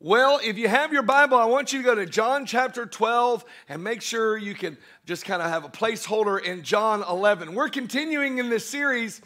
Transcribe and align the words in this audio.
Well, 0.00 0.38
if 0.44 0.56
you 0.58 0.68
have 0.68 0.92
your 0.92 1.02
Bible, 1.02 1.38
I 1.38 1.46
want 1.46 1.72
you 1.72 1.80
to 1.80 1.84
go 1.84 1.96
to 1.96 2.06
John 2.06 2.46
chapter 2.46 2.86
12 2.86 3.44
and 3.68 3.82
make 3.82 4.00
sure 4.00 4.38
you 4.38 4.54
can 4.54 4.78
just 5.06 5.24
kind 5.24 5.42
of 5.42 5.50
have 5.50 5.64
a 5.64 5.68
placeholder 5.68 6.40
in 6.40 6.62
John 6.62 7.02
11. 7.02 7.52
We're 7.52 7.68
continuing 7.68 8.38
in 8.38 8.48
this 8.48 8.64
series 8.64 9.20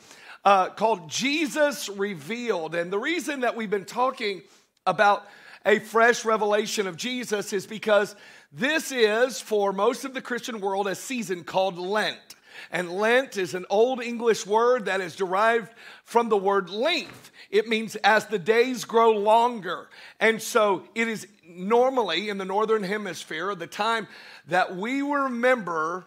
uh, 0.47 0.71
called 0.71 1.11
Jesus 1.11 1.91
Revealed. 1.91 2.75
And 2.75 2.91
the 2.91 2.99
reason 2.99 3.41
that 3.41 3.55
we've 3.55 3.69
been 3.69 3.85
talking 3.85 4.41
about 4.87 5.27
a 5.67 5.79
fresh 5.79 6.25
revelation 6.25 6.87
of 6.87 6.97
Jesus 6.97 7.53
is 7.53 7.67
because 7.67 8.17
this 8.51 8.93
is, 8.93 9.43
for 9.43 9.75
most 9.75 10.07
of 10.07 10.15
the 10.15 10.23
Christian 10.23 10.59
world, 10.59 10.87
a 10.87 10.95
season 10.95 11.45
called 11.45 11.77
Lent. 11.77 12.35
And 12.71 12.93
Lent 12.93 13.37
is 13.37 13.55
an 13.55 13.67
old 13.71 14.03
English 14.03 14.47
word 14.47 14.87
that 14.87 15.01
is 15.01 15.17
derived 15.17 15.73
from 16.05 16.29
the 16.29 16.37
word 16.37 16.71
length. 16.71 17.31
It 17.51 17.69
means 17.69 17.97
as 17.97 18.27
the 18.27 18.39
days 18.39 18.85
grow 18.85 19.13
longer. 19.13 19.89
And 20.21 20.41
so 20.41 20.85
it 20.95 21.09
is 21.09 21.27
normally 21.47 22.29
in 22.29 22.39
the 22.39 22.45
northern 22.45 22.83
hemisphere 22.83 23.55
the 23.55 23.67
time 23.67 24.09
that 24.49 24.77
we 24.77 25.03
remember 25.03 26.07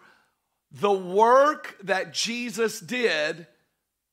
the 0.72 0.92
work 0.92 1.78
that 1.84 2.14
Jesus 2.14 2.80
did 2.80 3.48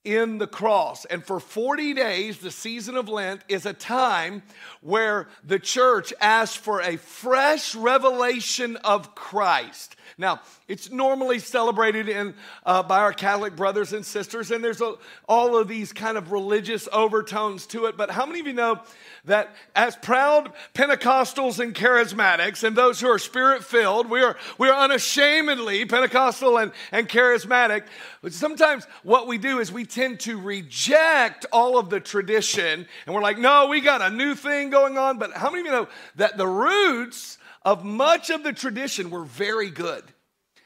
in 0.05 0.39
the 0.39 0.47
cross. 0.47 1.05
And 1.05 1.25
for 1.25 1.39
40 1.39 1.95
days, 1.95 2.39
the 2.39 2.51
season 2.51 2.97
of 2.97 3.09
Lent 3.09 3.43
is 3.49 3.67
a 3.67 3.73
time 3.73 4.43
where 4.81 5.29
the 5.45 5.59
church 5.59 6.13
asks 6.21 6.57
for 6.57 6.81
a 6.81 6.97
fresh 6.97 7.75
revelation 7.75 8.77
of 8.79 9.15
Christ. 9.15 9.97
Now, 10.23 10.41
it's 10.69 10.91
normally 10.91 11.41
celebrated 11.41 12.09
in, 12.09 12.35
uh, 12.65 12.85
by 12.85 13.01
our 13.01 13.13
Catholic 13.13 13.57
brothers 13.57 13.93
and 13.93 14.07
sisters, 14.07 14.53
and 14.53 14.63
there's 14.63 14.81
a, 14.81 14.95
all 15.29 15.57
of 15.57 15.67
these 15.67 15.93
kind 15.93 16.17
of 16.17 16.31
religious 16.31 16.89
overtones 16.93 17.67
to 17.67 17.87
it. 17.87 17.97
But 17.97 18.13
how 18.13 18.25
many 18.25 18.39
of 18.39 18.47
you 18.47 18.53
know 18.53 18.81
that 19.25 19.55
as 19.75 19.97
proud 19.97 20.53
Pentecostals 20.75 21.59
and 21.59 21.75
charismatics 21.75 22.63
and 22.63 22.77
those 22.77 23.01
who 23.01 23.09
are 23.09 23.19
spirit 23.19 23.65
filled, 23.65 24.09
we 24.09 24.23
are, 24.23 24.37
we 24.59 24.69
are 24.69 24.85
unashamedly 24.85 25.87
Pentecostal 25.87 26.57
and, 26.57 26.71
and 26.93 27.09
charismatic. 27.09 27.83
But 28.23 28.33
sometimes 28.33 28.87
what 29.03 29.27
we 29.27 29.39
do 29.39 29.59
is 29.59 29.73
we 29.73 29.85
tend 29.85 30.21
to 30.21 30.41
reject 30.41 31.47
all 31.51 31.77
of 31.77 31.91
the 31.91 31.99
tradition 31.99 32.87
and 33.07 33.15
we're 33.15 33.23
like, 33.23 33.39
no, 33.39 33.67
we 33.67 33.81
got 33.81 34.01
a 34.01 34.11
new 34.11 34.37
thing 34.37 34.71
going 34.71 34.97
on. 34.97 35.19
But 35.19 35.33
how 35.33 35.51
many 35.51 35.61
of 35.61 35.67
you 35.67 35.73
know 35.73 35.89
that 36.15 36.37
the 36.37 36.47
roots 36.47 37.39
of 37.65 37.85
much 37.85 38.31
of 38.31 38.43
the 38.43 38.53
tradition 38.53 39.11
were 39.11 39.25
very 39.25 39.71
good? 39.71 40.05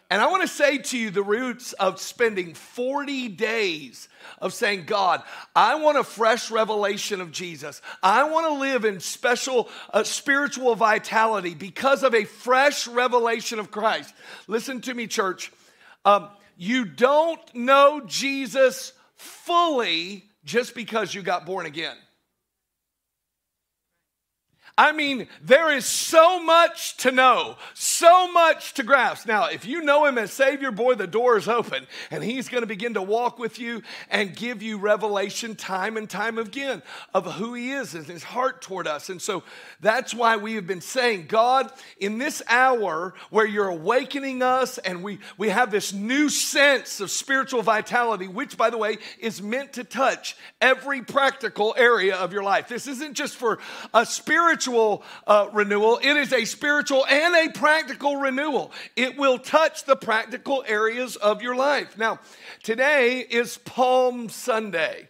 And 0.08 0.22
I 0.22 0.30
want 0.30 0.42
to 0.42 0.48
say 0.48 0.78
to 0.78 0.98
you 0.98 1.10
the 1.10 1.22
roots 1.22 1.72
of 1.72 2.00
spending 2.00 2.54
40 2.54 3.28
days 3.30 4.08
of 4.38 4.54
saying, 4.54 4.84
God, 4.84 5.22
I 5.54 5.74
want 5.76 5.98
a 5.98 6.04
fresh 6.04 6.50
revelation 6.50 7.20
of 7.20 7.32
Jesus. 7.32 7.82
I 8.04 8.30
want 8.30 8.46
to 8.46 8.60
live 8.60 8.84
in 8.84 9.00
special 9.00 9.68
uh, 9.92 10.04
spiritual 10.04 10.76
vitality 10.76 11.54
because 11.54 12.04
of 12.04 12.14
a 12.14 12.24
fresh 12.24 12.86
revelation 12.86 13.58
of 13.58 13.72
Christ. 13.72 14.14
Listen 14.46 14.80
to 14.82 14.94
me, 14.94 15.08
church. 15.08 15.50
Um, 16.04 16.28
you 16.56 16.84
don't 16.84 17.40
know 17.54 18.00
Jesus 18.06 18.92
fully 19.16 20.24
just 20.44 20.76
because 20.76 21.14
you 21.14 21.22
got 21.22 21.46
born 21.46 21.66
again. 21.66 21.96
I 24.78 24.92
mean, 24.92 25.28
there 25.40 25.74
is 25.74 25.86
so 25.86 26.38
much 26.38 26.98
to 26.98 27.10
know, 27.10 27.56
so 27.72 28.30
much 28.30 28.74
to 28.74 28.82
grasp. 28.82 29.26
Now, 29.26 29.46
if 29.46 29.64
you 29.64 29.80
know 29.80 30.04
him 30.04 30.18
as 30.18 30.30
Savior, 30.32 30.70
boy, 30.70 30.96
the 30.96 31.06
door 31.06 31.38
is 31.38 31.48
open, 31.48 31.86
and 32.10 32.22
he's 32.22 32.50
going 32.50 32.60
to 32.60 32.66
begin 32.66 32.92
to 32.92 33.00
walk 33.00 33.38
with 33.38 33.58
you 33.58 33.80
and 34.10 34.36
give 34.36 34.60
you 34.62 34.76
revelation 34.76 35.56
time 35.56 35.96
and 35.96 36.10
time 36.10 36.36
again 36.36 36.82
of 37.14 37.24
who 37.36 37.54
he 37.54 37.72
is 37.72 37.94
and 37.94 38.04
his 38.04 38.22
heart 38.22 38.60
toward 38.60 38.86
us. 38.86 39.08
And 39.08 39.22
so 39.22 39.44
that's 39.80 40.12
why 40.12 40.36
we 40.36 40.56
have 40.56 40.66
been 40.66 40.82
saying, 40.82 41.24
God, 41.26 41.72
in 41.98 42.18
this 42.18 42.42
hour 42.46 43.14
where 43.30 43.46
you're 43.46 43.68
awakening 43.68 44.42
us 44.42 44.76
and 44.76 45.02
we, 45.02 45.20
we 45.38 45.48
have 45.48 45.70
this 45.70 45.94
new 45.94 46.28
sense 46.28 47.00
of 47.00 47.10
spiritual 47.10 47.62
vitality, 47.62 48.28
which, 48.28 48.58
by 48.58 48.68
the 48.68 48.76
way, 48.76 48.98
is 49.20 49.40
meant 49.40 49.72
to 49.72 49.84
touch 49.84 50.36
every 50.60 51.00
practical 51.00 51.74
area 51.78 52.14
of 52.16 52.34
your 52.34 52.42
life. 52.42 52.68
This 52.68 52.86
isn't 52.86 53.14
just 53.14 53.36
for 53.36 53.58
a 53.94 54.04
spiritual 54.04 54.65
spiritual 54.66 55.04
uh, 55.28 55.48
renewal, 55.52 56.00
it 56.02 56.16
is 56.16 56.32
a 56.32 56.44
spiritual 56.44 57.06
and 57.06 57.36
a 57.36 57.52
practical 57.52 58.16
renewal. 58.16 58.72
It 58.96 59.16
will 59.16 59.38
touch 59.38 59.84
the 59.84 59.94
practical 59.94 60.64
areas 60.66 61.14
of 61.14 61.40
your 61.40 61.54
life. 61.54 61.96
Now, 61.96 62.18
today 62.64 63.20
is 63.20 63.58
Palm 63.58 64.28
Sunday. 64.28 65.08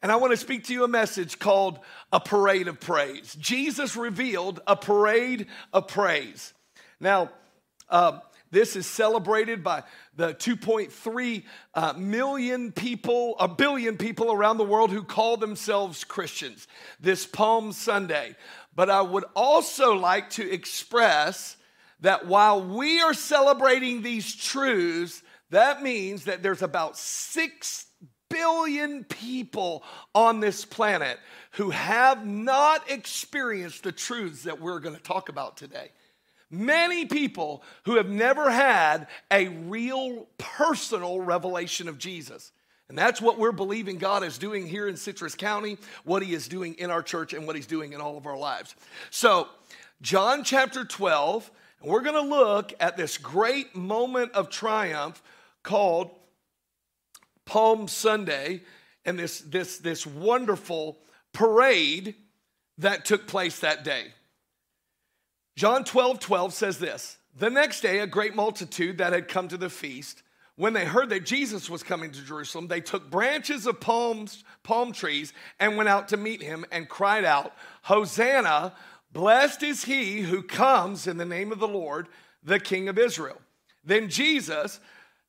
And 0.00 0.12
I 0.12 0.16
want 0.16 0.30
to 0.30 0.36
speak 0.36 0.64
to 0.66 0.72
you 0.72 0.84
a 0.84 0.88
message 0.88 1.40
called 1.40 1.80
A 2.12 2.20
Parade 2.20 2.68
of 2.68 2.78
Praise. 2.78 3.36
Jesus 3.40 3.96
revealed 3.96 4.60
a 4.64 4.76
parade 4.76 5.48
of 5.72 5.88
praise. 5.88 6.54
Now, 7.00 7.30
uh, 7.90 8.20
this 8.50 8.76
is 8.76 8.86
celebrated 8.86 9.62
by 9.62 9.82
the 10.16 10.34
2.3 10.34 11.42
uh, 11.74 11.92
million 11.94 12.72
people, 12.72 13.36
a 13.38 13.48
billion 13.48 13.96
people 13.96 14.32
around 14.32 14.56
the 14.56 14.64
world 14.64 14.90
who 14.90 15.02
call 15.02 15.36
themselves 15.36 16.04
Christians 16.04 16.66
this 16.98 17.26
Palm 17.26 17.72
Sunday. 17.72 18.36
But 18.78 18.90
I 18.90 19.02
would 19.02 19.24
also 19.34 19.94
like 19.94 20.30
to 20.30 20.48
express 20.48 21.56
that 21.98 22.28
while 22.28 22.62
we 22.62 23.00
are 23.00 23.12
celebrating 23.12 24.02
these 24.02 24.36
truths, 24.36 25.20
that 25.50 25.82
means 25.82 26.26
that 26.26 26.44
there's 26.44 26.62
about 26.62 26.96
6 26.96 27.86
billion 28.30 29.02
people 29.02 29.82
on 30.14 30.38
this 30.38 30.64
planet 30.64 31.18
who 31.54 31.70
have 31.70 32.24
not 32.24 32.88
experienced 32.88 33.82
the 33.82 33.90
truths 33.90 34.44
that 34.44 34.60
we're 34.60 34.78
going 34.78 34.94
to 34.94 35.02
talk 35.02 35.28
about 35.28 35.56
today. 35.56 35.90
Many 36.48 37.04
people 37.04 37.64
who 37.82 37.96
have 37.96 38.08
never 38.08 38.48
had 38.48 39.08
a 39.28 39.48
real 39.48 40.28
personal 40.38 41.20
revelation 41.20 41.88
of 41.88 41.98
Jesus. 41.98 42.52
And 42.88 42.96
that's 42.96 43.20
what 43.20 43.38
we're 43.38 43.52
believing 43.52 43.98
God 43.98 44.24
is 44.24 44.38
doing 44.38 44.66
here 44.66 44.88
in 44.88 44.96
Citrus 44.96 45.34
County, 45.34 45.76
what 46.04 46.22
He 46.22 46.32
is 46.32 46.48
doing 46.48 46.74
in 46.74 46.90
our 46.90 47.02
church, 47.02 47.34
and 47.34 47.46
what 47.46 47.54
He's 47.54 47.66
doing 47.66 47.92
in 47.92 48.00
all 48.00 48.16
of 48.16 48.26
our 48.26 48.36
lives. 48.36 48.74
So, 49.10 49.48
John 50.00 50.42
chapter 50.42 50.84
12, 50.84 51.50
and 51.82 51.90
we're 51.90 52.02
going 52.02 52.14
to 52.14 52.34
look 52.34 52.72
at 52.80 52.96
this 52.96 53.18
great 53.18 53.76
moment 53.76 54.32
of 54.32 54.48
triumph 54.48 55.22
called 55.62 56.10
Palm 57.44 57.88
Sunday 57.88 58.62
and 59.04 59.18
this, 59.18 59.40
this, 59.40 59.78
this 59.78 60.06
wonderful 60.06 60.98
parade 61.32 62.14
that 62.78 63.04
took 63.04 63.26
place 63.26 63.60
that 63.60 63.84
day. 63.84 64.12
John 65.56 65.82
12 65.82 66.20
12 66.20 66.54
says 66.54 66.78
this 66.78 67.18
The 67.36 67.50
next 67.50 67.80
day, 67.80 67.98
a 67.98 68.06
great 68.06 68.34
multitude 68.34 68.98
that 68.98 69.12
had 69.12 69.28
come 69.28 69.48
to 69.48 69.56
the 69.56 69.70
feast 69.70 70.22
when 70.58 70.72
they 70.72 70.84
heard 70.84 71.10
that 71.10 71.24
Jesus 71.24 71.70
was 71.70 71.84
coming 71.84 72.10
to 72.10 72.24
Jerusalem, 72.24 72.66
they 72.66 72.80
took 72.80 73.08
branches 73.08 73.64
of 73.64 73.78
palms, 73.78 74.42
palm 74.64 74.90
trees 74.90 75.32
and 75.60 75.76
went 75.76 75.88
out 75.88 76.08
to 76.08 76.16
meet 76.16 76.42
him 76.42 76.64
and 76.72 76.88
cried 76.88 77.24
out, 77.24 77.52
Hosanna, 77.82 78.74
blessed 79.12 79.62
is 79.62 79.84
he 79.84 80.22
who 80.22 80.42
comes 80.42 81.06
in 81.06 81.16
the 81.16 81.24
name 81.24 81.52
of 81.52 81.60
the 81.60 81.68
Lord, 81.68 82.08
the 82.42 82.58
King 82.58 82.88
of 82.88 82.98
Israel. 82.98 83.40
Then 83.84 84.08
Jesus, 84.08 84.80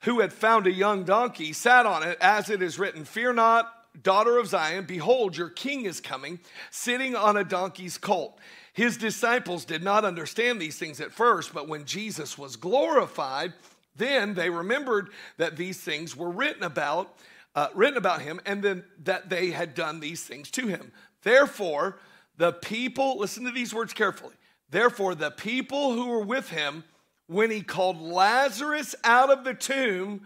who 0.01 0.19
had 0.19 0.34
found 0.34 0.66
a 0.66 0.72
young 0.72 1.03
donkey, 1.03 1.53
sat 1.53 1.85
on 1.85 2.01
it, 2.01 2.18
as 2.19 2.50
it 2.50 2.63
is 2.63 2.79
written, 2.79 3.06
Fear 3.06 3.34
not, 3.34 3.72
daughter 4.01 4.39
of 4.39 4.47
Zion, 4.47 4.85
behold, 4.85 5.38
your 5.38 5.50
king 5.50 5.85
is 5.85 6.01
coming, 6.01 6.39
sitting 6.72 7.16
on 7.16 7.38
a 7.38 7.44
donkey's 7.44 8.00
colt. 8.00 8.39
His 8.73 8.97
disciples 8.97 9.63
did 9.63 9.84
not 9.84 10.06
understand 10.06 10.59
these 10.59 10.79
things 10.79 11.00
at 11.00 11.12
first, 11.12 11.53
but 11.53 11.68
when 11.68 11.85
Jesus 11.85 12.35
was 12.35 12.56
glorified, 12.56 13.53
then 13.99 14.33
they 14.33 14.49
remembered 14.49 15.09
that 15.37 15.55
these 15.55 15.79
things 15.79 16.15
were 16.15 16.31
written 16.31 16.63
about, 16.63 17.15
uh, 17.53 17.67
written 17.75 17.97
about 17.97 18.21
him, 18.21 18.41
and 18.45 18.63
then 18.63 18.83
that 19.03 19.29
they 19.29 19.51
had 19.51 19.75
done 19.75 19.99
these 19.99 20.23
things 20.23 20.49
to 20.51 20.67
him. 20.67 20.91
Therefore, 21.21 21.99
the 22.38 22.53
people, 22.53 23.19
listen 23.19 23.43
to 23.43 23.51
these 23.51 23.73
words 23.73 23.93
carefully. 23.93 24.33
Therefore, 24.71 25.13
the 25.13 25.31
people 25.31 25.94
who 25.94 26.07
were 26.07 26.24
with 26.24 26.50
him 26.50 26.83
when 27.27 27.51
he 27.51 27.62
called 27.62 28.01
Lazarus 28.01 28.95
out 29.03 29.29
of 29.29 29.44
the 29.44 29.53
tomb, 29.53 30.25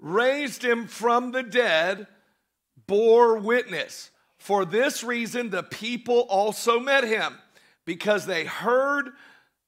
raised 0.00 0.64
him 0.64 0.88
from 0.88 1.30
the 1.30 1.42
dead, 1.42 2.08
bore 2.88 3.38
witness. 3.38 4.10
For 4.38 4.64
this 4.64 5.04
reason, 5.04 5.50
the 5.50 5.62
people 5.62 6.20
also 6.22 6.80
met 6.80 7.04
him, 7.04 7.38
because 7.84 8.26
they 8.26 8.44
heard 8.44 9.10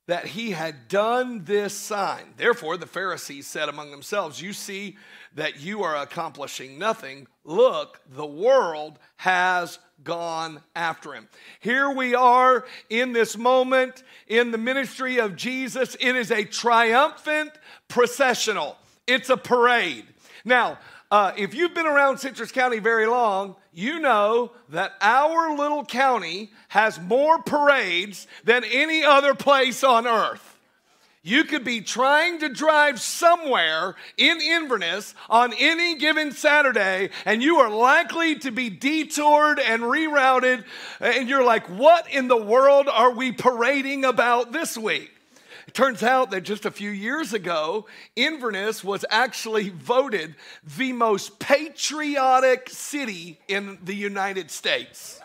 that 0.06 0.26
he 0.26 0.50
had 0.50 0.88
done 0.88 1.44
this 1.44 1.74
sign. 1.74 2.34
Therefore, 2.36 2.76
the 2.76 2.86
Pharisees 2.86 3.46
said 3.46 3.68
among 3.68 3.90
themselves, 3.90 4.40
You 4.40 4.52
see 4.52 4.96
that 5.34 5.60
you 5.60 5.82
are 5.82 5.96
accomplishing 5.96 6.78
nothing. 6.78 7.26
Look, 7.44 8.00
the 8.10 8.26
world 8.26 8.98
has 9.16 9.78
gone 10.02 10.60
after 10.76 11.14
him. 11.14 11.28
Here 11.60 11.90
we 11.90 12.14
are 12.14 12.66
in 12.90 13.12
this 13.12 13.36
moment 13.36 14.02
in 14.28 14.50
the 14.50 14.58
ministry 14.58 15.18
of 15.18 15.36
Jesus. 15.36 15.96
It 15.98 16.16
is 16.16 16.30
a 16.30 16.44
triumphant 16.44 17.52
processional, 17.88 18.76
it's 19.06 19.30
a 19.30 19.36
parade. 19.36 20.04
Now, 20.44 20.78
uh, 21.10 21.32
if 21.36 21.54
you've 21.54 21.74
been 21.74 21.86
around 21.86 22.18
Citrus 22.18 22.52
County 22.52 22.78
very 22.78 23.06
long, 23.06 23.56
you 23.74 24.00
know 24.00 24.52
that 24.70 24.92
our 25.00 25.56
little 25.56 25.84
county 25.84 26.50
has 26.68 27.00
more 27.00 27.42
parades 27.42 28.26
than 28.44 28.64
any 28.64 29.04
other 29.04 29.34
place 29.34 29.82
on 29.84 30.06
earth. 30.06 30.54
You 31.26 31.44
could 31.44 31.64
be 31.64 31.80
trying 31.80 32.40
to 32.40 32.50
drive 32.50 33.00
somewhere 33.00 33.94
in 34.18 34.42
Inverness 34.42 35.14
on 35.30 35.54
any 35.58 35.94
given 35.94 36.32
Saturday, 36.32 37.08
and 37.24 37.42
you 37.42 37.56
are 37.60 37.70
likely 37.70 38.34
to 38.40 38.50
be 38.50 38.68
detoured 38.68 39.58
and 39.58 39.82
rerouted. 39.84 40.64
And 41.00 41.26
you're 41.26 41.42
like, 41.42 41.66
what 41.70 42.12
in 42.12 42.28
the 42.28 42.36
world 42.36 42.88
are 42.88 43.10
we 43.10 43.32
parading 43.32 44.04
about 44.04 44.52
this 44.52 44.76
week? 44.76 45.13
Turns 45.74 46.04
out 46.04 46.30
that 46.30 46.42
just 46.42 46.66
a 46.66 46.70
few 46.70 46.90
years 46.90 47.32
ago, 47.32 47.86
Inverness 48.14 48.84
was 48.84 49.04
actually 49.10 49.70
voted 49.70 50.36
the 50.78 50.92
most 50.92 51.40
patriotic 51.40 52.70
city 52.70 53.40
in 53.48 53.78
the 53.82 53.94
United 53.94 54.52
States. 54.52 55.20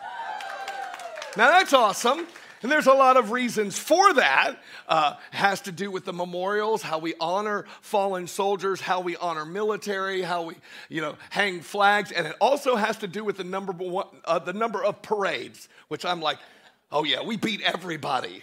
Now 1.36 1.50
that's 1.50 1.72
awesome. 1.72 2.26
And 2.62 2.70
there's 2.70 2.88
a 2.88 2.92
lot 2.92 3.16
of 3.16 3.30
reasons 3.30 3.78
for 3.78 4.12
that. 4.14 4.56
Uh, 4.88 5.14
has 5.30 5.60
to 5.62 5.72
do 5.72 5.88
with 5.90 6.04
the 6.04 6.12
memorials, 6.12 6.82
how 6.82 6.98
we 6.98 7.14
honor 7.20 7.64
fallen 7.80 8.26
soldiers, 8.26 8.80
how 8.80 9.00
we 9.00 9.16
honor 9.16 9.44
military, 9.44 10.20
how 10.20 10.42
we, 10.42 10.56
you 10.88 11.00
know, 11.00 11.14
hang 11.30 11.60
flags, 11.60 12.10
and 12.10 12.26
it 12.26 12.34
also 12.40 12.74
has 12.74 12.96
to 12.98 13.06
do 13.06 13.24
with 13.24 13.36
the 13.36 13.44
number 13.44 13.72
one, 13.72 14.08
uh, 14.24 14.40
the 14.40 14.52
number 14.52 14.82
of 14.82 15.00
parades, 15.00 15.68
which 15.88 16.04
I'm 16.04 16.20
like, 16.20 16.38
oh 16.90 17.04
yeah, 17.04 17.22
we 17.22 17.36
beat 17.36 17.62
everybody, 17.62 18.42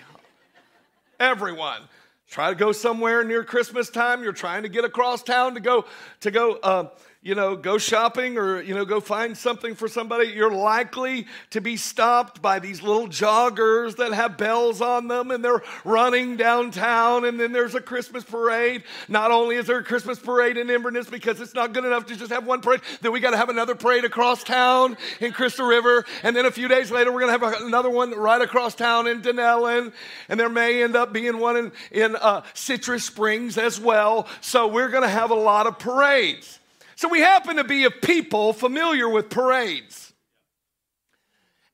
everyone. 1.19 1.81
Try 2.30 2.50
to 2.50 2.56
go 2.56 2.72
somewhere 2.72 3.24
near 3.24 3.44
Christmas 3.44 3.90
time. 3.90 4.22
You're 4.22 4.34
trying 4.34 4.64
to 4.64 4.69
get 4.69 4.84
across 4.84 5.24
town 5.24 5.54
to 5.54 5.60
go 5.62 5.86
to 6.22 6.31
go. 6.31 6.56
Uh, 6.56 6.90
you 7.28 7.36
know, 7.36 7.58
go 7.58 7.78
shopping 7.78 8.38
or, 8.38 8.62
you 8.62 8.74
know, 8.74 8.86
go 8.86 9.02
find 9.02 9.38
something 9.38 9.76
for 9.76 9.90
somebody, 9.90 10.30
you're 10.30 10.50
likely 10.50 11.28
to 11.50 11.60
be 11.60 11.76
stopped 11.76 12.42
by 12.42 12.58
these 12.58 12.82
little 12.82 13.10
joggers 13.10 13.98
that 13.98 14.14
have 14.14 14.38
bells 14.38 14.80
on 14.80 15.10
them 15.10 15.30
and 15.32 15.44
they're 15.44 15.62
running 15.84 16.38
downtown. 16.38 17.26
And 17.26 17.38
then 17.38 17.52
there's 17.52 17.76
a 17.76 17.82
Christmas 17.82 18.24
parade. 18.24 18.84
Not 19.10 19.32
only 19.32 19.58
is 19.58 19.68
there 19.68 19.80
a 19.80 19.84
Christmas 19.84 20.18
parade 20.18 20.56
in 20.56 20.70
Inverness 20.70 21.10
because 21.10 21.42
it's 21.42 21.54
not 21.54 21.74
good 21.74 21.84
enough 21.84 22.06
to 22.06 22.16
just 22.16 22.32
have 22.32 22.46
one 22.46 22.62
parade, 22.62 22.80
then 23.02 23.12
we 23.12 23.20
got 23.20 23.32
to 23.32 23.38
have 23.38 23.50
another 23.50 23.76
parade 23.76 24.06
across 24.06 24.42
town 24.42 24.96
in 25.20 25.34
Crystal 25.34 25.68
River. 25.68 26.06
And 26.24 26.34
then 26.34 26.46
a 26.46 26.52
few 26.52 26.70
days 26.70 26.92
later, 26.92 27.12
we're 27.12 27.20
going 27.20 27.38
to 27.38 27.46
have 27.46 27.62
another 27.62 27.90
one 27.90 28.12
right 28.12 28.42
across 28.42 28.74
town 28.74 29.06
in 29.06 29.22
Dunnellon. 29.22 29.92
And 30.30 30.40
there 30.40 30.48
may 30.48 30.82
end 30.82 30.96
up 30.96 31.12
being 31.12 31.40
one 31.40 31.58
in, 31.58 31.72
in 31.92 32.16
uh, 32.16 32.44
Citrus 32.54 33.04
Springs 33.04 33.58
as 33.58 33.82
well. 33.82 34.30
So 34.40 34.70
we're 34.70 34.88
going 34.88 35.04
to 35.04 35.10
have 35.10 35.32
a 35.32 35.36
lot 35.36 35.68
of 35.68 35.78
parades. 35.78 36.60
So 36.98 37.08
we 37.08 37.20
happen 37.20 37.58
to 37.58 37.64
be 37.64 37.84
a 37.84 37.92
people 37.92 38.54
familiar 38.54 39.08
with 39.08 39.30
parades. 39.30 40.14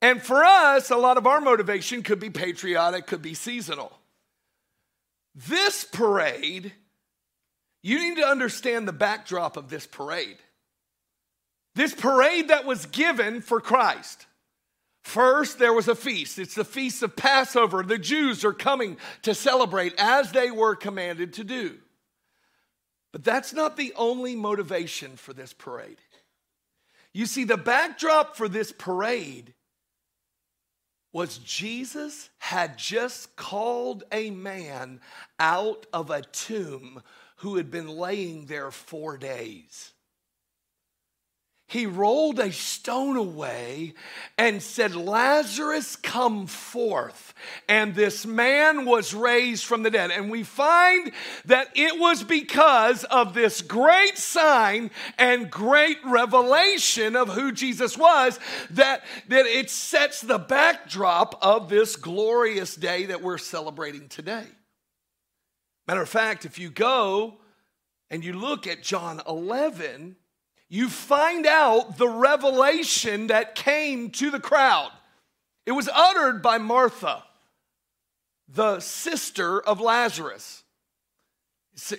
And 0.02 0.22
for 0.22 0.44
us, 0.44 0.92
a 0.92 0.98
lot 0.98 1.18
of 1.18 1.26
our 1.26 1.40
motivation 1.40 2.04
could 2.04 2.20
be 2.20 2.30
patriotic, 2.30 3.08
could 3.08 3.22
be 3.22 3.34
seasonal. 3.34 3.98
This 5.34 5.86
parade, 5.86 6.74
you 7.82 8.00
need 8.00 8.18
to 8.18 8.28
understand 8.28 8.86
the 8.86 8.92
backdrop 8.92 9.56
of 9.56 9.70
this 9.70 9.88
parade. 9.88 10.40
This 11.74 11.96
parade 11.96 12.50
that 12.50 12.66
was 12.66 12.86
given 12.88 13.40
for 13.40 13.62
Christ. 13.62 14.26
First, 15.04 15.58
there 15.58 15.74
was 15.74 15.88
a 15.88 15.96
feast. 15.96 16.38
It's 16.38 16.56
the 16.56 16.66
feast 16.66 17.02
of 17.02 17.16
Passover. 17.16 17.82
The 17.82 17.98
Jews 17.98 18.44
are 18.44 18.52
coming 18.52 18.98
to 19.22 19.34
celebrate 19.34 19.94
as 19.98 20.34
they 20.34 20.52
were 20.52 20.76
commanded 20.76 21.32
to 21.34 21.46
do. 21.46 21.78
But 23.14 23.24
that's 23.24 23.54
not 23.54 23.78
the 23.78 23.94
only 23.96 24.36
motivation 24.36 25.16
for 25.16 25.32
this 25.32 25.54
parade. 25.54 26.00
You 27.14 27.28
see, 27.28 27.46
the 27.46 27.58
backdrop 27.58 28.36
for 28.36 28.50
this 28.50 28.74
parade 28.74 29.54
was 31.14 31.38
Jesus 31.38 32.32
had 32.40 32.78
just 32.78 33.36
called 33.36 34.04
a 34.12 34.32
man 34.32 35.00
out 35.40 35.86
of 35.94 36.10
a 36.10 36.24
tomb 36.24 37.04
who 37.38 37.56
had 37.58 37.70
been 37.70 37.88
laying 37.88 38.48
there 38.48 38.72
four 38.72 39.16
days 39.18 39.94
he 41.74 41.88
rolled 41.88 42.40
a 42.40 42.52
stone 42.52 43.18
away 43.18 43.96
and 44.38 44.62
said, 44.62 44.96
Lazarus, 44.96 45.96
come 45.96 46.46
forth. 46.46 47.34
And 47.68 47.96
this 47.96 48.28
man 48.28 48.86
was 48.86 49.16
raised 49.16 49.66
from 49.66 49.82
the 49.82 49.90
dead. 49.90 50.12
And 50.12 50.30
we 50.30 50.44
find 50.44 51.12
that 51.46 51.70
it 51.74 52.00
was 52.00 52.24
because 52.24 53.06
of 53.06 53.34
this 53.34 53.64
great 53.64 54.20
sign 54.20 54.92
and 55.18 55.50
great 55.50 55.98
revelation 56.06 57.16
of 57.16 57.30
who 57.30 57.52
Jesus 57.52 57.98
was 57.98 58.40
that, 58.70 59.04
that 59.30 59.48
it 59.48 59.72
sets 59.72 60.22
the 60.22 60.38
backdrop 60.38 61.40
of 61.42 61.70
this 61.70 61.96
glorious 61.96 62.76
day 62.76 63.08
that 63.08 63.24
we're 63.24 63.40
celebrating 63.40 64.10
today. 64.10 64.46
Matter 65.88 66.04
of 66.04 66.10
fact, 66.10 66.46
if 66.46 66.60
you 66.60 66.70
go 66.70 67.40
and 68.12 68.24
you 68.24 68.34
look 68.34 68.68
at 68.68 68.84
John 68.84 69.24
11, 69.28 70.18
you 70.74 70.90
find 70.90 71.46
out 71.46 72.00
the 72.00 72.08
revelation 72.08 73.28
that 73.28 73.54
came 73.54 74.10
to 74.10 74.32
the 74.32 74.40
crowd. 74.40 74.90
It 75.68 75.72
was 75.72 75.88
uttered 75.88 76.42
by 76.42 76.58
Martha, 76.58 77.24
the 78.48 78.80
sister 78.80 79.62
of 79.62 79.80
Lazarus. 79.80 80.64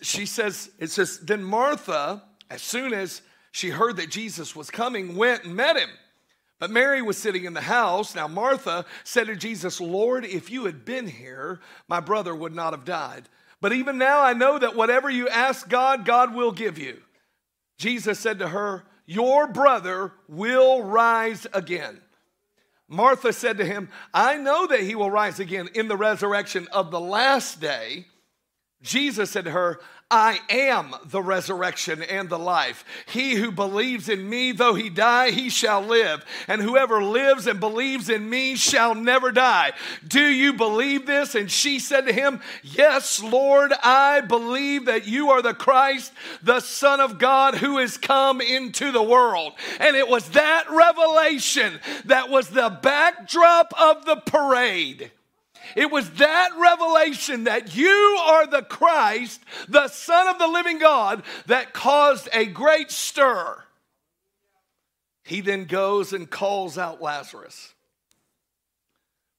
She 0.02 0.26
says, 0.26 0.72
it 0.80 0.90
says, 0.90 1.20
then 1.20 1.44
Martha, 1.44 2.24
as 2.50 2.62
soon 2.62 2.92
as 2.92 3.22
she 3.52 3.70
heard 3.70 3.96
that 3.98 4.10
Jesus 4.10 4.56
was 4.56 4.72
coming, 4.72 5.14
went 5.14 5.44
and 5.44 5.54
met 5.54 5.76
him. 5.76 5.90
But 6.58 6.72
Mary 6.72 7.00
was 7.00 7.16
sitting 7.16 7.44
in 7.44 7.54
the 7.54 7.60
house. 7.60 8.16
Now, 8.16 8.26
Martha 8.26 8.86
said 9.04 9.28
to 9.28 9.36
Jesus, 9.36 9.80
Lord, 9.80 10.24
if 10.24 10.50
you 10.50 10.64
had 10.64 10.84
been 10.84 11.06
here, 11.06 11.60
my 11.86 12.00
brother 12.00 12.34
would 12.34 12.52
not 12.52 12.72
have 12.72 12.84
died. 12.84 13.28
But 13.60 13.72
even 13.72 13.98
now 13.98 14.20
I 14.20 14.32
know 14.32 14.58
that 14.58 14.74
whatever 14.74 15.08
you 15.08 15.28
ask 15.28 15.68
God, 15.68 16.04
God 16.04 16.34
will 16.34 16.50
give 16.50 16.76
you. 16.76 17.00
Jesus 17.76 18.18
said 18.18 18.38
to 18.38 18.48
her, 18.48 18.84
Your 19.06 19.46
brother 19.46 20.12
will 20.28 20.82
rise 20.82 21.46
again. 21.52 22.00
Martha 22.88 23.32
said 23.32 23.58
to 23.58 23.64
him, 23.64 23.88
I 24.12 24.36
know 24.36 24.66
that 24.66 24.80
he 24.80 24.94
will 24.94 25.10
rise 25.10 25.40
again 25.40 25.68
in 25.74 25.88
the 25.88 25.96
resurrection 25.96 26.68
of 26.70 26.90
the 26.90 27.00
last 27.00 27.60
day. 27.60 28.06
Jesus 28.82 29.30
said 29.30 29.46
to 29.46 29.50
her, 29.50 29.80
I 30.10 30.38
am 30.50 30.94
the 31.06 31.22
resurrection 31.22 32.02
and 32.02 32.28
the 32.28 32.38
life. 32.38 32.84
He 33.06 33.34
who 33.34 33.50
believes 33.50 34.08
in 34.08 34.28
me, 34.28 34.52
though 34.52 34.74
he 34.74 34.90
die, 34.90 35.30
he 35.30 35.48
shall 35.48 35.80
live. 35.80 36.24
And 36.46 36.60
whoever 36.62 37.02
lives 37.02 37.46
and 37.46 37.58
believes 37.58 38.08
in 38.08 38.28
me 38.28 38.54
shall 38.54 38.94
never 38.94 39.32
die. 39.32 39.72
Do 40.06 40.22
you 40.22 40.52
believe 40.52 41.06
this? 41.06 41.34
And 41.34 41.50
she 41.50 41.78
said 41.78 42.06
to 42.06 42.12
him, 42.12 42.40
Yes, 42.62 43.22
Lord, 43.22 43.72
I 43.82 44.20
believe 44.20 44.84
that 44.84 45.08
you 45.08 45.30
are 45.30 45.42
the 45.42 45.54
Christ, 45.54 46.12
the 46.42 46.60
Son 46.60 47.00
of 47.00 47.18
God, 47.18 47.56
who 47.56 47.78
is 47.78 47.96
come 47.96 48.40
into 48.40 48.92
the 48.92 49.02
world. 49.02 49.54
And 49.80 49.96
it 49.96 50.06
was 50.06 50.28
that 50.30 50.64
revelation 50.70 51.80
that 52.04 52.28
was 52.28 52.48
the 52.50 52.78
backdrop 52.82 53.72
of 53.80 54.04
the 54.04 54.16
parade. 54.16 55.10
It 55.76 55.90
was 55.90 56.10
that 56.12 56.50
revelation 56.58 57.44
that 57.44 57.76
you 57.76 58.18
are 58.20 58.46
the 58.46 58.62
Christ, 58.62 59.42
the 59.68 59.88
Son 59.88 60.28
of 60.28 60.38
the 60.38 60.46
living 60.46 60.78
God, 60.78 61.22
that 61.46 61.72
caused 61.72 62.28
a 62.32 62.46
great 62.46 62.90
stir. 62.90 63.62
He 65.24 65.40
then 65.40 65.64
goes 65.64 66.12
and 66.12 66.30
calls 66.30 66.76
out 66.76 67.00
Lazarus 67.00 67.72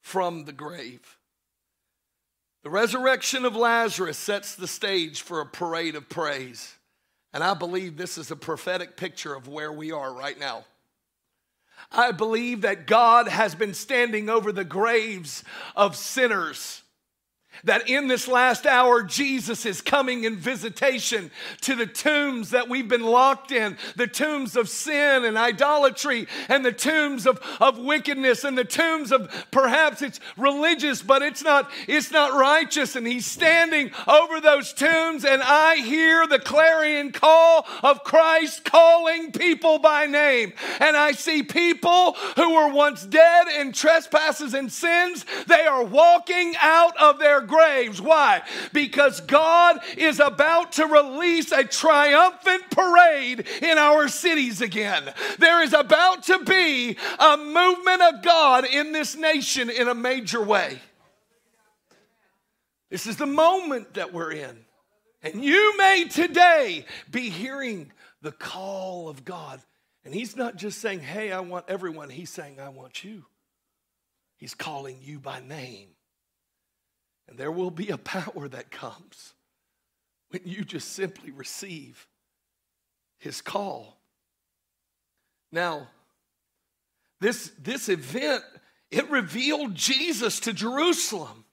from 0.00 0.44
the 0.44 0.52
grave. 0.52 1.16
The 2.62 2.70
resurrection 2.70 3.44
of 3.44 3.54
Lazarus 3.54 4.18
sets 4.18 4.56
the 4.56 4.66
stage 4.66 5.22
for 5.22 5.40
a 5.40 5.46
parade 5.46 5.94
of 5.94 6.08
praise. 6.08 6.74
And 7.32 7.44
I 7.44 7.54
believe 7.54 7.96
this 7.96 8.18
is 8.18 8.30
a 8.30 8.36
prophetic 8.36 8.96
picture 8.96 9.34
of 9.34 9.46
where 9.46 9.72
we 9.72 9.92
are 9.92 10.12
right 10.12 10.38
now. 10.38 10.64
I 11.90 12.12
believe 12.12 12.62
that 12.62 12.86
God 12.86 13.28
has 13.28 13.54
been 13.54 13.74
standing 13.74 14.28
over 14.28 14.52
the 14.52 14.64
graves 14.64 15.44
of 15.74 15.96
sinners 15.96 16.82
that 17.64 17.88
in 17.88 18.08
this 18.08 18.28
last 18.28 18.66
hour, 18.66 19.02
Jesus 19.02 19.66
is 19.66 19.80
coming 19.80 20.24
in 20.24 20.36
visitation 20.36 21.30
to 21.62 21.74
the 21.74 21.86
tombs 21.86 22.50
that 22.50 22.68
we've 22.68 22.88
been 22.88 23.04
locked 23.04 23.52
in 23.52 23.76
the 23.96 24.06
tombs 24.06 24.56
of 24.56 24.68
sin 24.68 25.24
and 25.24 25.36
idolatry, 25.36 26.26
and 26.48 26.64
the 26.64 26.72
tombs 26.72 27.26
of, 27.26 27.40
of 27.60 27.78
wickedness, 27.78 28.44
and 28.44 28.56
the 28.56 28.64
tombs 28.64 29.12
of 29.12 29.46
perhaps 29.50 30.02
it's 30.02 30.20
religious, 30.36 31.02
but 31.02 31.22
it's 31.22 31.42
not, 31.42 31.70
it's 31.88 32.10
not 32.10 32.32
righteous. 32.38 32.96
And 32.96 33.06
He's 33.06 33.26
standing 33.26 33.90
over 34.06 34.40
those 34.40 34.72
tombs, 34.72 35.24
and 35.24 35.42
I 35.42 35.76
hear 35.76 36.26
the 36.26 36.38
clarion 36.38 37.12
call 37.12 37.66
of 37.82 38.04
Christ 38.04 38.64
calling 38.64 39.32
people 39.32 39.78
by 39.78 40.06
name. 40.06 40.52
And 40.80 40.96
I 40.96 41.12
see 41.12 41.42
people 41.42 42.12
who 42.36 42.54
were 42.54 42.72
once 42.72 43.04
dead 43.04 43.48
in 43.48 43.72
trespasses 43.72 44.54
and 44.54 44.70
sins, 44.70 45.24
they 45.46 45.66
are 45.66 45.84
walking 45.84 46.54
out 46.60 46.96
of 46.98 47.18
their 47.18 47.40
graves. 47.46 48.00
Why? 48.00 48.42
Because 48.72 49.20
God 49.20 49.78
is 49.96 50.20
about 50.20 50.72
to 50.72 50.86
release 50.86 51.52
a 51.52 51.64
triumphant 51.64 52.70
parade 52.70 53.46
in 53.62 53.78
our 53.78 54.08
cities 54.08 54.60
again. 54.60 55.12
There 55.38 55.62
is 55.62 55.72
about 55.72 56.24
to 56.24 56.44
be 56.44 56.96
a 57.18 57.36
movement 57.36 58.02
of 58.02 58.22
God 58.22 58.64
in 58.66 58.92
this 58.92 59.16
nation 59.16 59.70
in 59.70 59.88
a 59.88 59.94
major 59.94 60.42
way. 60.42 60.78
This 62.90 63.06
is 63.06 63.16
the 63.16 63.26
moment 63.26 63.94
that 63.94 64.12
we're 64.12 64.32
in. 64.32 64.64
And 65.22 65.44
you 65.44 65.76
may 65.76 66.06
today 66.08 66.84
be 67.10 67.30
hearing 67.30 67.90
the 68.22 68.32
call 68.32 69.08
of 69.08 69.24
God. 69.24 69.60
And 70.04 70.14
He's 70.14 70.36
not 70.36 70.56
just 70.56 70.80
saying, 70.80 71.00
Hey, 71.00 71.32
I 71.32 71.40
want 71.40 71.64
everyone. 71.68 72.10
He's 72.10 72.30
saying, 72.30 72.60
I 72.60 72.68
want 72.68 73.02
you. 73.02 73.24
He's 74.36 74.54
calling 74.54 74.98
you 75.00 75.18
by 75.18 75.40
name. 75.40 75.88
And 77.28 77.38
there 77.38 77.52
will 77.52 77.70
be 77.70 77.90
a 77.90 77.98
power 77.98 78.48
that 78.48 78.70
comes 78.70 79.34
when 80.30 80.42
you 80.44 80.64
just 80.64 80.92
simply 80.92 81.30
receive 81.30 82.06
His 83.18 83.40
call. 83.40 84.00
Now, 85.52 85.88
this, 87.20 87.50
this 87.60 87.88
event, 87.88 88.44
it 88.90 89.10
revealed 89.10 89.74
Jesus 89.74 90.40
to 90.40 90.52
Jerusalem. 90.52 91.44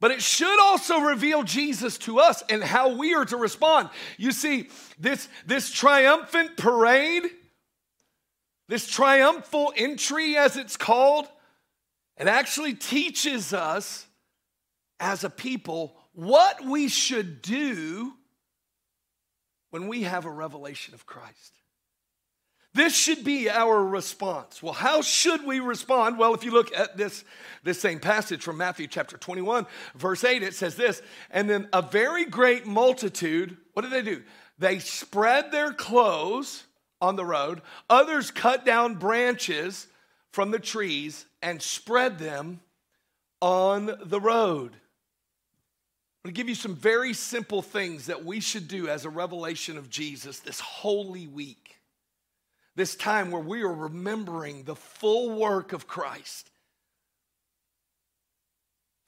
But 0.00 0.10
it 0.10 0.22
should 0.22 0.60
also 0.60 0.98
reveal 0.98 1.44
Jesus 1.44 1.96
to 1.98 2.18
us 2.18 2.42
and 2.50 2.62
how 2.62 2.96
we 2.96 3.14
are 3.14 3.24
to 3.24 3.36
respond. 3.36 3.88
You 4.18 4.32
see, 4.32 4.68
this, 4.98 5.28
this 5.46 5.70
triumphant 5.70 6.56
parade, 6.56 7.22
this 8.68 8.86
triumphal 8.86 9.72
entry, 9.76 10.36
as 10.36 10.56
it's 10.56 10.76
called, 10.76 11.26
it 12.18 12.26
actually 12.26 12.74
teaches 12.74 13.52
us 13.54 14.06
as 15.00 15.24
a 15.24 15.30
people 15.30 15.96
what 16.12 16.64
we 16.64 16.88
should 16.88 17.42
do 17.42 18.12
when 19.70 19.88
we 19.88 20.02
have 20.02 20.24
a 20.24 20.30
revelation 20.30 20.94
of 20.94 21.04
Christ. 21.04 21.52
This 22.74 22.96
should 22.96 23.22
be 23.22 23.48
our 23.48 23.84
response. 23.84 24.60
Well, 24.60 24.72
how 24.72 25.00
should 25.00 25.46
we 25.46 25.60
respond? 25.60 26.18
Well, 26.18 26.34
if 26.34 26.44
you 26.44 26.50
look 26.50 26.76
at 26.76 26.96
this, 26.96 27.24
this 27.62 27.80
same 27.80 28.00
passage 28.00 28.42
from 28.42 28.56
Matthew 28.56 28.88
chapter 28.88 29.16
21, 29.16 29.66
verse 29.94 30.24
8, 30.24 30.42
it 30.42 30.54
says 30.54 30.74
this 30.74 31.00
And 31.30 31.48
then 31.48 31.68
a 31.72 31.82
very 31.82 32.24
great 32.24 32.66
multitude, 32.66 33.56
what 33.74 33.82
did 33.82 33.92
they 33.92 34.02
do? 34.02 34.22
They 34.58 34.80
spread 34.80 35.52
their 35.52 35.72
clothes 35.72 36.64
on 37.00 37.16
the 37.16 37.24
road, 37.24 37.62
others 37.88 38.30
cut 38.32 38.64
down 38.64 38.96
branches 38.96 39.86
from 40.32 40.50
the 40.50 40.58
trees 40.58 41.26
and 41.42 41.62
spread 41.62 42.18
them 42.18 42.60
on 43.40 43.98
the 44.04 44.20
road. 44.20 44.76
I'm 46.24 46.30
going 46.30 46.34
to 46.36 46.40
give 46.40 46.48
you 46.48 46.54
some 46.54 46.74
very 46.74 47.12
simple 47.12 47.60
things 47.60 48.06
that 48.06 48.24
we 48.24 48.40
should 48.40 48.66
do 48.66 48.88
as 48.88 49.04
a 49.04 49.10
revelation 49.10 49.76
of 49.76 49.90
Jesus 49.90 50.38
this 50.38 50.58
holy 50.58 51.26
week 51.26 51.74
this 52.76 52.96
time 52.96 53.30
where 53.30 53.42
we 53.42 53.62
are 53.62 53.72
remembering 53.72 54.64
the 54.64 54.74
full 54.74 55.38
work 55.38 55.72
of 55.72 55.86
Christ. 55.86 56.50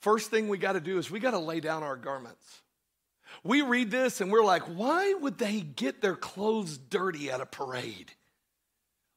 First 0.00 0.30
thing 0.30 0.49
we 0.49 0.58
got 0.58 0.75
to 0.75 0.80
do 0.80 0.99
is 0.99 1.11
we 1.11 1.18
got 1.18 1.32
to 1.32 1.38
lay 1.38 1.61
down 1.61 1.82
our 1.82 1.96
garments. 1.96 2.61
We 3.42 3.62
read 3.62 3.90
this 3.90 4.20
and 4.20 4.30
we're 4.30 4.44
like, 4.44 4.62
why 4.62 5.14
would 5.14 5.38
they 5.38 5.61
get 5.61 6.00
their 6.00 6.14
clothes 6.14 6.78
dirty 6.78 7.30
at 7.30 7.40
a 7.40 7.46
parade? 7.46 8.12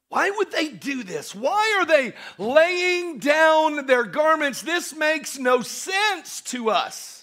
Why 0.10 0.32
would 0.32 0.52
they 0.52 0.70
do 0.70 1.04
this? 1.04 1.36
Why 1.36 1.78
are 1.80 1.86
they 1.86 2.14
laying 2.40 3.20
down 3.20 3.86
their 3.86 4.04
garments? 4.04 4.64
This 4.64 4.96
makes 4.96 5.38
no 5.38 5.62
sense 5.62 6.42
to 6.42 6.72
us. 6.72 7.19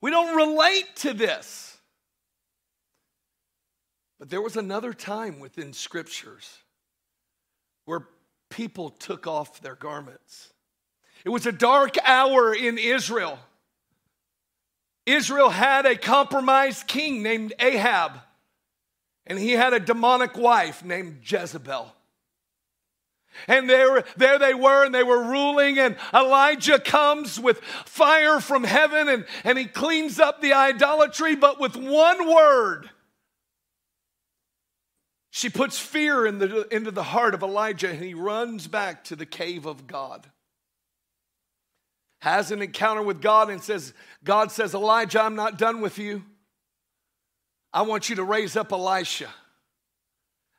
We 0.00 0.10
don't 0.10 0.36
relate 0.36 0.96
to 0.96 1.12
this. 1.12 1.76
But 4.18 4.30
there 4.30 4.42
was 4.42 4.56
another 4.56 4.92
time 4.92 5.38
within 5.38 5.72
scriptures 5.72 6.58
where 7.84 8.06
people 8.50 8.90
took 8.90 9.26
off 9.26 9.60
their 9.60 9.76
garments. 9.76 10.52
It 11.24 11.30
was 11.30 11.46
a 11.46 11.52
dark 11.52 11.96
hour 12.04 12.54
in 12.54 12.78
Israel. 12.78 13.38
Israel 15.06 15.48
had 15.48 15.86
a 15.86 15.96
compromised 15.96 16.86
king 16.86 17.22
named 17.22 17.54
Ahab, 17.58 18.12
and 19.26 19.38
he 19.38 19.52
had 19.52 19.72
a 19.72 19.80
demonic 19.80 20.36
wife 20.36 20.84
named 20.84 21.20
Jezebel. 21.24 21.92
And 23.46 23.68
there, 23.68 24.04
there 24.16 24.38
they 24.38 24.54
were, 24.54 24.84
and 24.84 24.94
they 24.94 25.02
were 25.02 25.22
ruling. 25.22 25.78
And 25.78 25.96
Elijah 26.12 26.78
comes 26.78 27.38
with 27.38 27.58
fire 27.84 28.40
from 28.40 28.64
heaven 28.64 29.08
and, 29.08 29.26
and 29.44 29.56
he 29.56 29.66
cleans 29.66 30.18
up 30.18 30.40
the 30.40 30.52
idolatry, 30.52 31.36
but 31.36 31.60
with 31.60 31.76
one 31.76 32.32
word 32.32 32.90
she 35.38 35.50
puts 35.50 35.78
fear 35.78 36.26
in 36.26 36.38
the, 36.38 36.66
into 36.74 36.90
the 36.90 37.04
heart 37.04 37.32
of 37.32 37.44
Elijah 37.44 37.90
and 37.90 38.02
he 38.02 38.12
runs 38.12 38.66
back 38.66 39.04
to 39.04 39.14
the 39.14 39.24
cave 39.24 39.66
of 39.66 39.86
God. 39.86 40.26
Has 42.22 42.50
an 42.50 42.60
encounter 42.60 43.02
with 43.02 43.22
God 43.22 43.48
and 43.48 43.62
says, 43.62 43.94
God 44.24 44.50
says, 44.50 44.74
Elijah, 44.74 45.22
I'm 45.22 45.36
not 45.36 45.56
done 45.56 45.80
with 45.80 45.96
you. 45.96 46.24
I 47.72 47.82
want 47.82 48.08
you 48.08 48.16
to 48.16 48.24
raise 48.24 48.56
up 48.56 48.72
Elisha. 48.72 49.28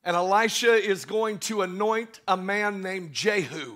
And 0.09 0.17
Elisha 0.17 0.73
is 0.73 1.05
going 1.05 1.37
to 1.41 1.61
anoint 1.61 2.19
a 2.27 2.35
man 2.35 2.81
named 2.81 3.13
Jehu. 3.13 3.75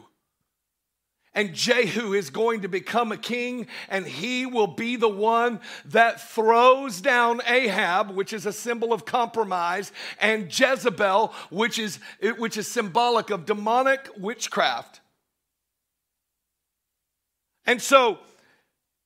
And 1.36 1.54
Jehu 1.54 2.14
is 2.14 2.32
going 2.32 2.62
to 2.62 2.68
become 2.68 3.12
a 3.12 3.18
king, 3.18 3.68
and 3.88 4.04
he 4.04 4.48
will 4.48 4.66
be 4.66 4.96
the 4.96 5.08
one 5.08 5.60
that 5.86 6.28
throws 6.32 7.02
down 7.02 7.44
Ahab, 7.46 8.10
which 8.10 8.34
is 8.34 8.48
a 8.48 8.52
symbol 8.52 8.94
of 8.94 9.06
compromise, 9.06 9.92
and 10.20 10.48
Jezebel, 10.48 11.32
which 11.52 11.78
is, 11.78 12.00
which 12.40 12.58
is 12.58 12.68
symbolic 12.68 13.30
of 13.30 13.46
demonic 13.46 14.10
witchcraft. 14.18 15.02
And 17.68 17.80
so, 17.80 18.18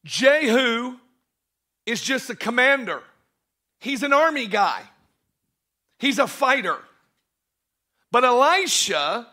Jehu 0.06 0.96
is 1.86 2.02
just 2.02 2.30
a 2.30 2.36
commander, 2.38 3.04
he's 3.82 4.02
an 4.02 4.14
army 4.14 4.48
guy, 4.48 4.84
he's 6.00 6.20
a 6.20 6.28
fighter. 6.28 6.78
But 8.12 8.24
Elisha 8.24 9.28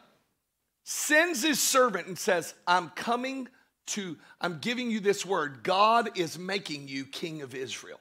sends 0.85 1.43
his 1.43 1.61
servant 1.61 2.07
and 2.07 2.19
says, 2.19 2.55
I'm 2.67 2.91
coming 2.91 3.49
to, 3.87 4.17
I'm 4.41 4.59
giving 4.59 4.91
you 4.91 5.01
this 5.01 5.25
word. 5.25 5.63
God 5.63 6.19
is 6.19 6.39
making 6.39 6.89
you 6.89 7.05
king 7.05 7.43
of 7.43 7.55
Israel. 7.55 8.01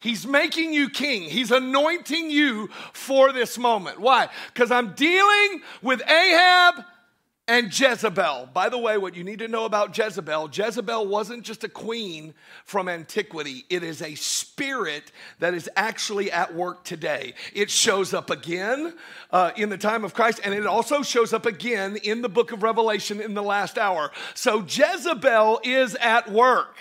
He's 0.00 0.26
making 0.26 0.72
you 0.72 0.88
king. 0.88 1.22
He's 1.22 1.50
anointing 1.50 2.30
you 2.30 2.68
for 2.92 3.32
this 3.32 3.58
moment. 3.58 4.00
Why? 4.00 4.28
Because 4.52 4.70
I'm 4.70 4.94
dealing 4.94 5.60
with 5.82 6.00
Ahab 6.08 6.84
and 7.50 7.76
Jezebel. 7.76 8.48
By 8.54 8.68
the 8.68 8.78
way, 8.78 8.96
what 8.96 9.16
you 9.16 9.24
need 9.24 9.40
to 9.40 9.48
know 9.48 9.64
about 9.64 9.98
Jezebel 9.98 10.50
Jezebel 10.52 11.08
wasn't 11.08 11.42
just 11.42 11.64
a 11.64 11.68
queen 11.68 12.32
from 12.64 12.88
antiquity, 12.88 13.64
it 13.68 13.82
is 13.82 14.02
a 14.02 14.14
spirit 14.14 15.10
that 15.40 15.52
is 15.52 15.68
actually 15.74 16.30
at 16.30 16.54
work 16.54 16.84
today. 16.84 17.34
It 17.52 17.68
shows 17.68 18.14
up 18.14 18.30
again 18.30 18.94
uh, 19.32 19.50
in 19.56 19.68
the 19.68 19.76
time 19.76 20.04
of 20.04 20.14
Christ, 20.14 20.38
and 20.44 20.54
it 20.54 20.64
also 20.64 21.02
shows 21.02 21.32
up 21.32 21.44
again 21.44 21.96
in 21.96 22.22
the 22.22 22.28
book 22.28 22.52
of 22.52 22.62
Revelation 22.62 23.20
in 23.20 23.34
the 23.34 23.42
last 23.42 23.78
hour. 23.78 24.12
So 24.34 24.60
Jezebel 24.60 25.60
is 25.64 25.96
at 25.96 26.30
work. 26.30 26.76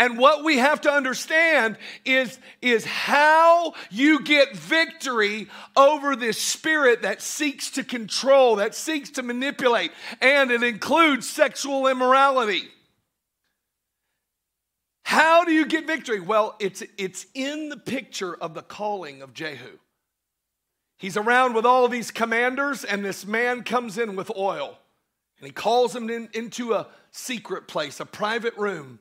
And 0.00 0.16
what 0.16 0.44
we 0.44 0.56
have 0.56 0.80
to 0.80 0.90
understand 0.90 1.76
is, 2.06 2.38
is 2.62 2.86
how 2.86 3.74
you 3.90 4.24
get 4.24 4.56
victory 4.56 5.46
over 5.76 6.16
this 6.16 6.40
spirit 6.40 7.02
that 7.02 7.20
seeks 7.20 7.70
to 7.72 7.84
control, 7.84 8.56
that 8.56 8.74
seeks 8.74 9.10
to 9.10 9.22
manipulate, 9.22 9.92
and 10.22 10.50
it 10.50 10.62
includes 10.62 11.28
sexual 11.28 11.86
immorality. 11.86 12.62
How 15.02 15.44
do 15.44 15.52
you 15.52 15.66
get 15.66 15.86
victory? 15.86 16.20
Well, 16.20 16.56
it's, 16.60 16.82
it's 16.96 17.26
in 17.34 17.68
the 17.68 17.76
picture 17.76 18.34
of 18.34 18.54
the 18.54 18.62
calling 18.62 19.20
of 19.20 19.34
Jehu. 19.34 19.76
He's 20.96 21.18
around 21.18 21.52
with 21.52 21.66
all 21.66 21.88
these 21.88 22.10
commanders, 22.10 22.84
and 22.84 23.04
this 23.04 23.26
man 23.26 23.64
comes 23.64 23.98
in 23.98 24.16
with 24.16 24.34
oil. 24.34 24.78
And 25.38 25.46
he 25.46 25.52
calls 25.52 25.94
him 25.94 26.08
in, 26.08 26.30
into 26.32 26.72
a 26.72 26.86
secret 27.10 27.68
place, 27.68 28.00
a 28.00 28.06
private 28.06 28.56
room 28.56 28.98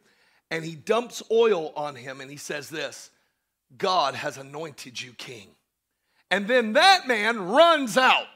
and 0.51 0.65
he 0.65 0.75
dumps 0.75 1.21
oil 1.31 1.71
on 1.75 1.95
him 1.95 2.21
and 2.21 2.29
he 2.29 2.37
says 2.37 2.69
this 2.69 3.11
God 3.77 4.15
has 4.15 4.37
anointed 4.37 5.01
you 5.01 5.13
king. 5.13 5.47
And 6.31 6.47
then 6.47 6.73
that 6.73 7.07
man 7.07 7.49
runs 7.49 7.97
out. 7.97 8.27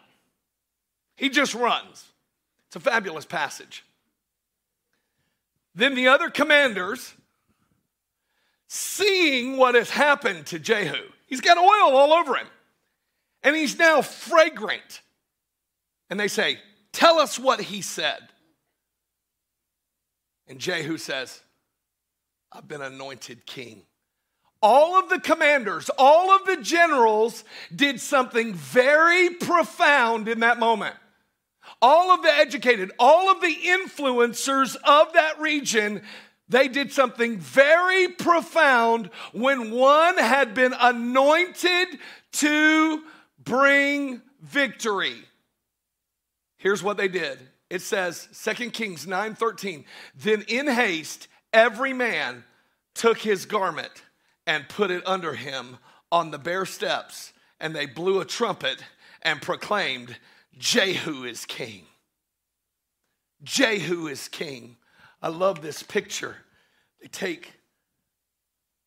He 1.16 1.30
just 1.30 1.54
runs. 1.54 2.06
It's 2.68 2.76
a 2.76 2.80
fabulous 2.80 3.26
passage. 3.26 3.84
Then 5.76 5.96
the 5.96 6.08
other 6.08 6.30
commanders, 6.30 7.14
seeing 8.68 9.58
what 9.58 9.76
has 9.76 9.90
happened 9.90 10.48
to 10.48 10.60
Jehu, 10.60 11.04
he's 11.28 11.42
got 11.42 11.58
oil 11.58 11.96
all 11.96 12.14
over 12.14 12.36
him, 12.36 12.48
and 13.44 13.56
he's 13.56 13.78
now 13.78 14.02
fragrant. 14.02 15.02
And 16.10 16.20
they 16.20 16.28
say, 16.28 16.60
Tell 16.92 17.18
us 17.18 17.40
what 17.40 17.60
he 17.60 17.82
said. 17.82 18.30
And 20.48 20.60
Jehu 20.60 20.98
says, 20.98 21.42
I've 22.54 22.68
been 22.68 22.82
anointed 22.82 23.46
king. 23.46 23.84
All 24.62 24.96
of 24.96 25.10
the 25.10 25.20
commanders, 25.20 25.90
all 25.98 26.32
of 26.32 26.46
the 26.46 26.58
generals 26.58 27.44
did 27.76 28.00
something 28.00 28.54
very 28.54 29.32
profound 29.32 30.28
in 30.28 30.40
that 30.42 30.60
moment. 30.60 30.96
All 31.82 32.12
of 32.12 32.22
the 32.22 32.32
educated, 32.34 32.92
all 33.00 33.30
of 33.30 33.42
the 33.42 33.54
influencers 33.54 34.76
of 34.84 35.14
that 35.14 35.40
region, 35.40 36.02
they 36.48 36.68
did 36.68 36.92
something 36.94 37.40
very 37.40 38.10
profound 38.10 39.10
when 39.34 39.72
one 39.72 40.18
had 40.18 40.54
been 40.54 40.74
anointed 40.80 42.00
to 42.34 43.04
bring 43.44 44.22
victory. 44.42 45.26
Here's 46.58 46.84
what 46.84 46.98
they 46.98 47.08
did. 47.08 47.40
It 47.70 47.82
says 47.82 48.30
2 48.34 48.72
Kings 48.72 49.06
9:13, 49.06 49.84
then 50.16 50.44
in 50.48 50.68
haste 50.68 51.28
every 51.54 51.94
man 51.94 52.44
took 52.96 53.20
his 53.20 53.46
garment 53.46 53.92
and 54.46 54.68
put 54.68 54.92
it 54.92 55.04
under 55.06 55.34
him 55.34 55.78
on 56.12 56.32
the 56.32 56.38
bare 56.38 56.66
steps, 56.66 57.34
and 57.60 57.76
they 57.76 57.86
blew 57.86 58.20
a 58.20 58.26
trumpet 58.26 58.84
and 59.22 59.42
proclaimed, 59.42 60.16
Jehu 60.58 61.24
is 61.24 61.46
king. 61.46 61.86
Jehu 63.44 64.08
is 64.08 64.28
king. 64.28 64.78
I 65.22 65.30
love 65.30 65.62
this 65.62 65.82
picture. 65.82 66.36
They 67.02 67.08
take, 67.08 67.54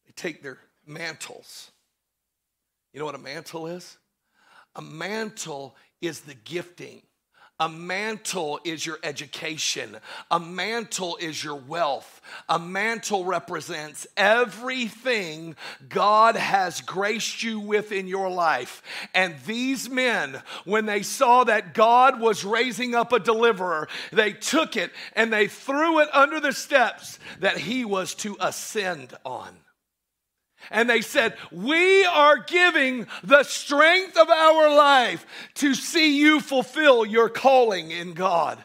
they 0.06 0.12
take 0.14 0.42
their 0.42 0.58
mantles. 0.86 1.70
You 2.92 3.00
know 3.00 3.06
what 3.06 3.14
a 3.14 3.18
mantle 3.18 3.66
is? 3.66 3.98
A 4.76 4.82
mantle 4.82 5.76
is 6.00 6.20
the 6.20 6.34
gifting 6.34 7.02
a 7.58 7.68
mantle 7.70 8.60
is 8.64 8.84
your 8.84 8.98
education. 9.02 9.96
A 10.30 10.38
mantle 10.38 11.16
is 11.18 11.42
your 11.42 11.54
wealth. 11.54 12.20
A 12.50 12.58
mantle 12.58 13.24
represents 13.24 14.06
everything 14.14 15.56
God 15.88 16.36
has 16.36 16.82
graced 16.82 17.42
you 17.42 17.58
with 17.58 17.92
in 17.92 18.08
your 18.08 18.28
life. 18.28 18.82
And 19.14 19.34
these 19.46 19.88
men, 19.88 20.42
when 20.66 20.84
they 20.84 21.02
saw 21.02 21.44
that 21.44 21.72
God 21.72 22.20
was 22.20 22.44
raising 22.44 22.94
up 22.94 23.14
a 23.14 23.18
deliverer, 23.18 23.88
they 24.12 24.32
took 24.32 24.76
it 24.76 24.92
and 25.14 25.32
they 25.32 25.46
threw 25.46 26.00
it 26.00 26.14
under 26.14 26.40
the 26.40 26.52
steps 26.52 27.18
that 27.40 27.56
he 27.56 27.86
was 27.86 28.14
to 28.16 28.36
ascend 28.38 29.14
on. 29.24 29.56
And 30.70 30.88
they 30.88 31.00
said, 31.00 31.36
We 31.50 32.04
are 32.04 32.38
giving 32.38 33.06
the 33.22 33.42
strength 33.42 34.16
of 34.16 34.28
our 34.28 34.74
life 34.74 35.26
to 35.54 35.74
see 35.74 36.18
you 36.18 36.40
fulfill 36.40 37.04
your 37.04 37.28
calling 37.28 37.90
in 37.90 38.14
God. 38.14 38.64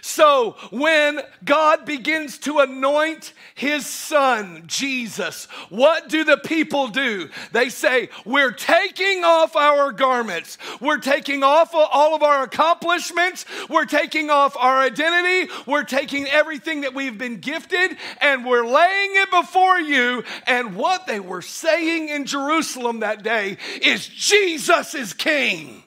So 0.00 0.56
when 0.70 1.20
God 1.44 1.84
begins 1.84 2.38
to 2.38 2.58
anoint 2.60 3.32
his 3.54 3.86
son, 3.86 4.64
Jesus, 4.66 5.46
what 5.68 6.08
do 6.08 6.24
the 6.24 6.36
people 6.36 6.88
do? 6.88 7.28
They 7.52 7.68
say, 7.68 8.08
We're 8.24 8.52
taking 8.52 9.24
off 9.24 9.56
our 9.56 9.92
garments. 9.92 10.58
We're 10.80 10.98
taking 10.98 11.42
off 11.42 11.70
all 11.74 12.14
of 12.14 12.22
our 12.22 12.42
accomplishments. 12.42 13.44
We're 13.68 13.84
taking 13.84 14.30
off 14.30 14.56
our 14.56 14.78
identity. 14.78 15.52
We're 15.66 15.84
taking 15.84 16.26
everything 16.26 16.82
that 16.82 16.94
we've 16.94 17.18
been 17.18 17.38
gifted 17.38 17.96
and 18.20 18.44
we're 18.44 18.66
laying 18.66 19.10
it 19.14 19.30
before 19.30 19.78
you. 19.80 20.24
And 20.46 20.76
what 20.76 21.06
they 21.06 21.20
were 21.20 21.42
saying 21.42 22.08
in 22.08 22.24
Jerusalem 22.26 23.00
that 23.00 23.22
day 23.22 23.58
is, 23.82 24.06
Jesus 24.06 24.94
is 24.94 25.12
king. 25.12 25.82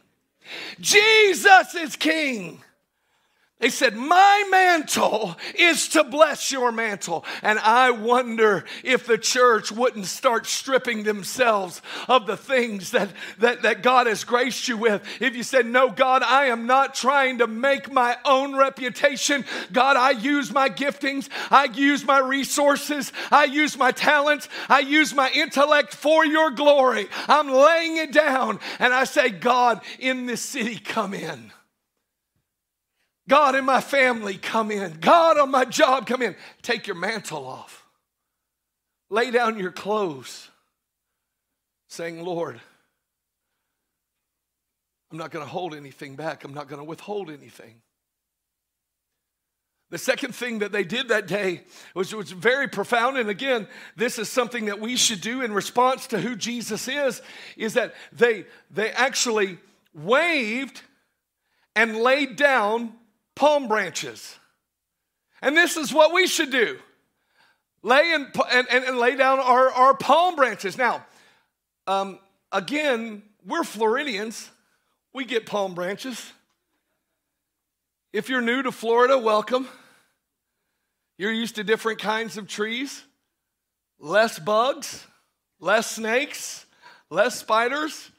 Jesus 0.80 1.76
is 1.76 1.96
king. 1.96 2.62
They 3.64 3.70
said, 3.70 3.96
My 3.96 4.44
mantle 4.52 5.38
is 5.56 5.88
to 5.90 6.04
bless 6.04 6.52
your 6.52 6.74
mantle. 6.74 7.24
And 7.42 7.58
I 7.60 7.92
wonder 7.92 8.66
if 8.84 9.08
the 9.08 9.18
church 9.18 9.72
wouldn't 9.72 10.08
start 10.08 10.48
stripping 10.48 11.04
themselves 11.04 11.82
of 12.10 12.26
the 12.26 12.36
things 12.36 12.92
that, 12.92 13.08
that, 13.38 13.62
that 13.62 13.82
God 13.82 14.08
has 14.08 14.26
graced 14.26 14.68
you 14.68 14.76
with. 14.76 15.02
If 15.22 15.38
you 15.38 15.44
said, 15.44 15.66
No, 15.66 15.90
God, 15.90 16.24
I 16.24 16.48
am 16.48 16.68
not 16.68 16.94
trying 16.94 17.38
to 17.38 17.48
make 17.48 17.90
my 17.90 18.18
own 18.26 18.54
reputation. 18.54 19.46
God, 19.72 19.96
I 19.96 20.10
use 20.12 20.52
my 20.52 20.68
giftings, 20.70 21.30
I 21.50 21.70
use 21.74 22.04
my 22.04 22.20
resources, 22.20 23.14
I 23.32 23.46
use 23.46 23.78
my 23.78 23.92
talents, 23.92 24.50
I 24.68 24.80
use 24.82 25.16
my 25.16 25.32
intellect 25.32 25.96
for 25.96 26.26
your 26.26 26.52
glory. 26.52 27.08
I'm 27.30 27.50
laying 27.50 27.96
it 27.96 28.12
down. 28.12 28.60
And 28.80 28.94
I 28.94 29.06
say, 29.06 29.30
God, 29.30 29.80
in 30.00 30.26
this 30.26 30.42
city, 30.42 30.76
come 30.76 31.14
in. 31.14 31.54
God 33.28 33.56
in 33.56 33.66
my 33.66 33.80
family, 33.82 34.38
come 34.38 34.70
in. 34.72 34.98
God 35.00 35.38
on 35.38 35.50
my 35.50 35.66
job, 35.66 36.06
come 36.08 36.22
in. 36.22 36.36
Take 36.62 36.88
your 36.88 36.98
mantle 36.98 37.48
off. 37.48 37.86
Lay 39.10 39.32
down 39.32 39.60
your 39.60 39.72
clothes, 39.72 40.50
saying, 41.88 42.24
Lord, 42.24 42.60
I'm 45.12 45.18
not 45.18 45.32
going 45.32 45.46
to 45.46 45.52
hold 45.52 45.76
anything 45.76 46.16
back. 46.16 46.44
I'm 46.44 46.54
not 46.54 46.68
going 46.68 46.80
to 46.80 46.84
withhold 46.84 47.30
anything. 47.30 47.76
The 49.92 50.00
second 50.00 50.34
thing 50.34 50.60
that 50.60 50.72
they 50.72 50.84
did 50.84 51.10
that 51.10 51.28
day 51.28 51.62
was, 51.94 52.16
was 52.16 52.32
very 52.32 52.68
profound. 52.68 53.18
And 53.18 53.30
again, 53.30 53.68
this 53.96 54.18
is 54.18 54.28
something 54.28 54.66
that 54.66 54.80
we 54.80 54.96
should 54.96 55.22
do 55.22 55.44
in 55.44 55.54
response 55.54 56.08
to 56.08 56.20
who 56.20 56.36
Jesus 56.36 56.88
is, 56.88 57.22
is 57.56 57.76
that 57.76 57.94
they, 58.12 58.46
they 58.72 58.90
actually 58.90 59.60
waved 59.94 60.82
and 61.76 61.98
laid 61.98 62.36
down 62.36 62.94
palm 63.36 63.68
branches. 63.68 64.38
And 65.42 65.58
this 65.58 65.78
is 65.78 65.94
what 65.94 66.14
we 66.14 66.28
should 66.28 66.52
do 66.52 66.80
lay 67.84 68.14
and, 68.14 68.28
and, 68.52 68.68
and 68.70 68.98
lay 68.98 69.16
down 69.16 69.40
our, 69.40 69.70
our 69.70 69.94
palm 69.94 70.36
branches. 70.36 70.78
Now, 70.78 71.06
um, 71.86 72.18
again, 72.52 73.24
we're 73.46 73.64
Floridians, 73.64 74.50
we 75.14 75.26
get 75.26 75.46
palm 75.46 75.76
branches. 75.76 76.32
If 78.14 78.30
you're 78.30 78.42
new 78.42 78.64
to 78.64 78.72
Florida, 78.72 79.18
welcome. 79.18 79.68
You're 81.18 81.32
used 81.32 81.56
to 81.56 81.64
different 81.64 82.00
kinds 82.00 82.38
of 82.38 82.48
trees, 82.48 83.04
less 84.00 84.40
bugs, 84.40 85.06
less 85.60 85.90
snakes, 85.90 86.66
less 87.10 87.40
spiders. 87.40 88.12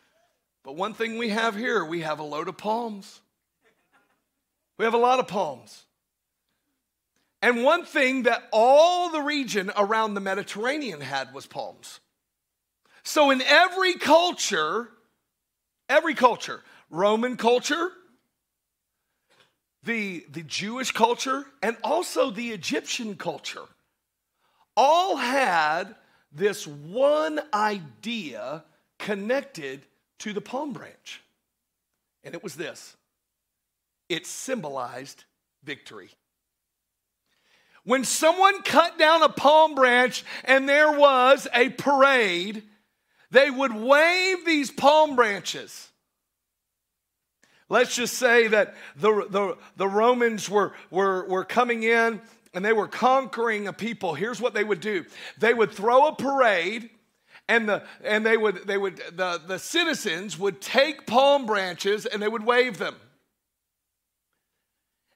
But 0.64 0.77
one 0.77 0.94
thing 0.94 1.18
we 1.18 1.31
have 1.31 1.57
here, 1.57 1.85
we 1.85 2.00
have 2.03 2.18
a 2.18 2.22
load 2.22 2.48
of 2.48 2.57
palms. 2.57 3.20
We 4.79 4.85
have 4.85 4.95
a 4.95 4.99
lot 4.99 5.21
of 5.21 5.29
palms. 5.29 5.85
And 7.43 7.63
one 7.63 7.85
thing 7.85 8.23
that 8.23 8.43
all 8.53 9.11
the 9.11 9.21
region 9.21 9.71
around 9.77 10.15
the 10.15 10.21
Mediterranean 10.21 11.01
had 11.01 11.35
was 11.35 11.47
palms. 11.47 12.01
So 13.03 13.31
in 13.31 13.43
every 13.43 13.95
culture, 13.95 14.89
every 15.89 16.15
culture, 16.15 16.63
Roman 16.89 17.37
culture, 17.37 17.91
the, 19.83 20.25
the 20.31 20.43
Jewish 20.43 20.91
culture, 20.91 21.45
and 21.63 21.77
also 21.85 22.31
the 22.31 22.51
Egyptian 22.51 23.17
culture, 23.17 23.67
all 24.77 25.17
had 25.17 25.95
this 26.33 26.67
one 26.67 27.41
idea 27.53 28.65
connected 28.99 29.85
to 30.21 30.33
the 30.33 30.41
palm 30.41 30.73
branch. 30.73 31.21
And 32.25 32.35
it 32.35 32.43
was 32.43 32.55
this 32.55 32.97
it 34.09 34.27
symbolized 34.27 35.25
victory. 35.62 36.11
When 37.85 38.05
someone 38.05 38.62
cut 38.62 38.99
down 38.99 39.23
a 39.23 39.29
palm 39.29 39.75
branch 39.75 40.25
and 40.45 40.69
there 40.69 40.93
was 40.93 41.47
a 41.53 41.69
parade, 41.69 42.62
they 43.31 43.51
would 43.51 43.75
wave 43.75 44.45
these 44.47 44.71
palm 44.71 45.17
branches. 45.17 45.90
Let's 47.69 47.95
just 47.95 48.14
say 48.14 48.49
that 48.49 48.75
the, 48.97 49.27
the, 49.29 49.59
the 49.77 49.88
Romans 49.88 50.49
were, 50.49 50.73
were, 50.90 51.27
were 51.27 51.45
coming 51.45 51.83
in 51.83 52.21
and 52.55 52.64
they 52.64 52.73
were 52.73 52.88
conquering 52.88 53.69
a 53.69 53.73
people. 53.73 54.14
Here's 54.14 54.40
what 54.40 54.55
they 54.55 54.64
would 54.64 54.81
do 54.81 55.05
they 55.38 55.53
would 55.53 55.73
throw 55.73 56.09
a 56.09 56.14
parade 56.14 56.88
and 57.49 57.69
the 57.69 57.83
and 58.03 58.25
they 58.25 58.37
would 58.37 58.67
they 58.67 58.79
would 58.79 58.97
the, 59.12 59.40
the 59.47 59.59
citizens 59.59 60.38
would 60.38 60.61
take 60.61 61.07
palm 61.07 61.47
branches 61.47 62.07
and 62.07 62.23
they 62.23 62.29
would 62.29 62.45
wave 62.45 62.79
them 62.79 62.95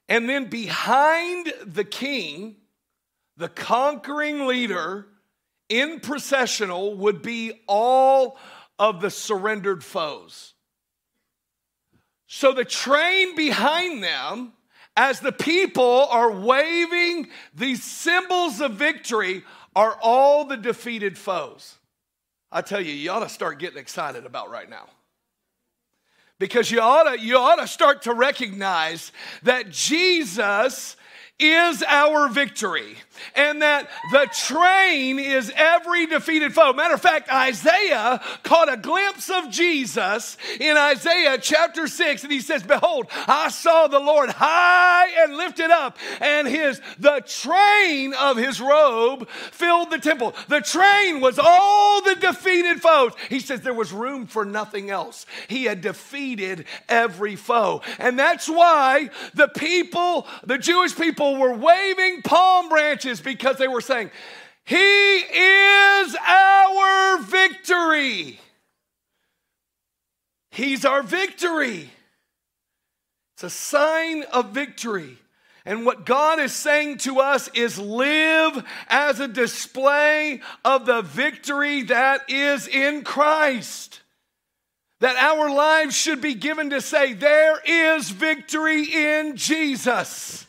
and 0.09 0.27
then 0.27 0.45
behind 0.45 1.53
the 1.63 1.83
king, 1.83 2.55
the 3.37 3.47
conquering 3.47 4.47
leader 4.47 5.05
in 5.69 5.99
processional 5.99 6.95
would 6.97 7.21
be 7.21 7.61
all 7.67 8.37
of 8.79 9.01
the 9.01 9.11
surrendered 9.11 9.83
foes. 9.83 10.55
So 12.25 12.53
the 12.53 12.65
train 12.65 13.35
behind 13.35 14.03
them, 14.03 14.53
as 14.97 15.19
the 15.19 15.31
people 15.31 16.07
are 16.09 16.31
waving 16.31 17.29
these 17.53 17.83
symbols 17.83 18.61
of 18.61 18.73
victory, 18.73 19.43
are 19.75 19.97
all 20.01 20.45
the 20.45 20.57
defeated 20.57 21.17
foes. 21.17 21.75
I 22.51 22.61
tell 22.61 22.81
you, 22.81 22.93
you 22.93 23.11
ought 23.11 23.19
to 23.19 23.29
start 23.29 23.59
getting 23.59 23.77
excited 23.77 24.25
about 24.25 24.49
right 24.49 24.69
now 24.69 24.87
because 26.39 26.71
you 26.71 26.79
ought 26.79 27.03
to, 27.03 27.19
you 27.19 27.37
ought 27.37 27.57
to 27.57 27.67
start 27.67 28.03
to 28.03 28.13
recognize 28.13 29.11
that 29.43 29.69
Jesus 29.69 30.95
is 31.39 31.83
our 31.83 32.27
victory, 32.29 32.95
and 33.35 33.61
that 33.61 33.89
the 34.11 34.27
train 34.33 35.19
is 35.19 35.51
every 35.55 36.05
defeated 36.05 36.53
foe. 36.53 36.73
Matter 36.73 36.95
of 36.95 37.01
fact, 37.01 37.31
Isaiah 37.31 38.21
caught 38.43 38.71
a 38.71 38.77
glimpse 38.77 39.29
of 39.29 39.49
Jesus 39.49 40.37
in 40.59 40.75
Isaiah 40.75 41.37
chapter 41.37 41.87
6, 41.87 42.23
and 42.23 42.31
he 42.31 42.41
says, 42.41 42.63
Behold, 42.63 43.07
I 43.27 43.49
saw 43.49 43.87
the 43.87 43.99
Lord 43.99 44.29
high 44.29 45.07
and 45.23 45.37
lifted 45.37 45.71
up, 45.71 45.97
and 46.19 46.47
his 46.47 46.81
the 46.97 47.21
train 47.25 48.13
of 48.13 48.37
his 48.37 48.59
robe 48.59 49.29
filled 49.29 49.91
the 49.91 49.97
temple. 49.97 50.35
The 50.47 50.61
train 50.61 51.21
was 51.21 51.39
all 51.39 52.01
the 52.01 52.15
defeated 52.15 52.81
foes. 52.81 53.13
He 53.29 53.39
says 53.39 53.61
there 53.61 53.73
was 53.73 53.93
room 53.93 54.27
for 54.27 54.45
nothing 54.45 54.89
else. 54.89 55.25
He 55.47 55.65
had 55.65 55.81
defeated 55.81 56.65
every 56.87 57.35
foe. 57.35 57.81
And 57.97 58.19
that's 58.19 58.49
why 58.49 59.09
the 59.33 59.47
people, 59.47 60.27
the 60.43 60.57
Jewish 60.57 60.95
people, 60.95 61.28
people 61.29 61.41
were 61.41 61.53
waving 61.53 62.21
palm 62.21 62.69
branches 62.69 63.21
because 63.21 63.57
they 63.57 63.67
were 63.67 63.81
saying, 63.81 64.11
He 64.65 64.75
is 64.75 66.15
our 66.15 67.19
victory. 67.19 68.39
He's 70.51 70.85
our 70.85 71.03
victory. 71.03 71.89
It's 73.35 73.43
a 73.43 73.49
sign 73.49 74.23
of 74.33 74.49
victory. 74.49 75.17
And 75.65 75.85
what 75.85 76.05
God 76.05 76.39
is 76.39 76.53
saying 76.53 76.97
to 76.99 77.19
us 77.19 77.47
is 77.53 77.77
live 77.77 78.65
as 78.87 79.19
a 79.19 79.27
display 79.27 80.41
of 80.65 80.85
the 80.85 81.01
victory 81.01 81.83
that 81.83 82.29
is 82.29 82.67
in 82.67 83.03
Christ. 83.03 84.01
That 84.99 85.15
our 85.15 85.49
lives 85.49 85.95
should 85.95 86.21
be 86.21 86.33
given 86.33 86.71
to 86.71 86.81
say, 86.81 87.13
there 87.13 87.61
is 87.63 88.09
victory 88.09 88.83
in 88.83 89.37
Jesus. 89.37 90.45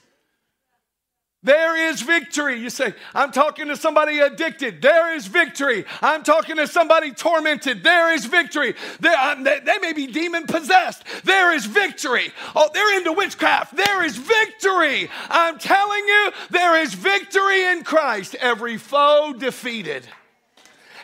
There 1.42 1.88
is 1.88 2.02
victory. 2.02 2.60
You 2.60 2.68
say, 2.68 2.92
I'm 3.14 3.32
talking 3.32 3.68
to 3.68 3.76
somebody 3.76 4.18
addicted. 4.18 4.82
There 4.82 5.14
is 5.14 5.26
victory. 5.26 5.86
I'm 6.02 6.22
talking 6.22 6.56
to 6.56 6.66
somebody 6.66 7.12
tormented. 7.12 7.82
There 7.82 8.12
is 8.12 8.26
victory. 8.26 8.74
They, 9.00 9.34
they, 9.42 9.60
they 9.60 9.78
may 9.78 9.94
be 9.94 10.06
demon 10.06 10.46
possessed. 10.46 11.02
There 11.24 11.54
is 11.54 11.64
victory. 11.64 12.30
Oh, 12.54 12.68
they're 12.74 12.98
into 12.98 13.14
witchcraft. 13.14 13.74
There 13.74 14.04
is 14.04 14.18
victory. 14.18 15.08
I'm 15.30 15.58
telling 15.58 16.04
you, 16.06 16.32
there 16.50 16.78
is 16.82 16.92
victory 16.92 17.64
in 17.72 17.84
Christ. 17.84 18.34
Every 18.34 18.76
foe 18.76 19.34
defeated. 19.36 20.06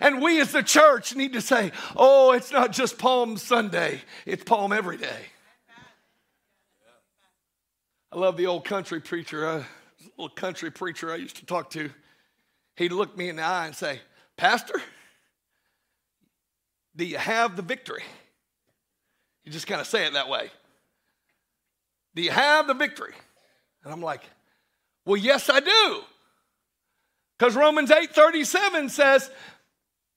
And 0.01 0.21
we 0.21 0.39
as 0.43 0.53
the 0.53 0.63
church 0.63 1.17
need 1.17 1.33
to 1.33 1.41
say, 1.41 1.73
oh, 1.97 2.33
it's 2.33 2.53
not 2.53 2.73
just 2.73 2.99
Palm 2.99 3.39
Sunday, 3.39 4.03
it's 4.27 4.45
Palm 4.45 4.71
every 4.71 4.99
day. 4.99 5.31
I 8.13 8.19
love 8.19 8.37
the 8.37 8.47
old 8.47 8.67
country 8.67 9.01
preacher. 9.01 9.47
Uh, 9.47 9.65
little 10.17 10.35
country 10.35 10.71
preacher 10.71 11.13
I 11.13 11.17
used 11.17 11.37
to 11.37 11.47
talk 11.47 11.71
to, 11.71 11.91
he'd 12.77 12.93
look 12.93 13.17
me 13.17 13.29
in 13.29 13.37
the 13.37 13.43
eye 13.43 13.67
and 13.67 13.75
say, 13.75 14.01
Pastor, 14.37 14.81
do 16.95 17.05
you 17.05 17.19
have 17.19 17.57
the 17.57 17.63
victory? 17.63 18.03
You 19.45 19.53
just 19.53 19.67
kind 19.67 19.81
of 19.81 19.87
say 19.87 20.07
it 20.07 20.15
that 20.15 20.29
way. 20.29 20.51
Do 22.15 22.23
you 22.23 22.31
have 22.31 22.67
the 22.67 22.75
victory? 22.75 23.15
And 23.85 23.93
I'm 23.93 24.01
like, 24.01 24.23
well, 25.05 25.17
yes, 25.17 25.51
I 25.51 25.61
do. 25.61 26.01
Because 27.39 27.55
Romans 27.55 27.91
8:37 27.91 28.91
says, 28.91 29.31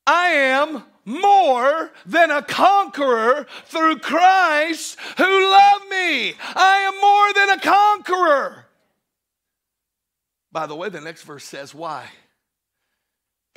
I 0.08 0.28
am 0.30 0.84
more 1.06 1.92
than 2.06 2.32
a 2.32 2.42
conqueror 2.42 3.46
through 3.66 4.00
Christ 4.00 4.98
who 5.18 5.52
loved 5.52 5.90
me. 5.90 6.34
I 6.56 6.78
am 6.88 7.02
more 7.02 7.34
than 7.34 7.58
a 7.58 7.62
conqueror. 7.62 8.66
By 10.52 10.66
the 10.66 10.76
way, 10.76 10.90
the 10.90 11.02
next 11.02 11.24
verse 11.24 11.44
says, 11.44 11.76
Why? 11.76 12.08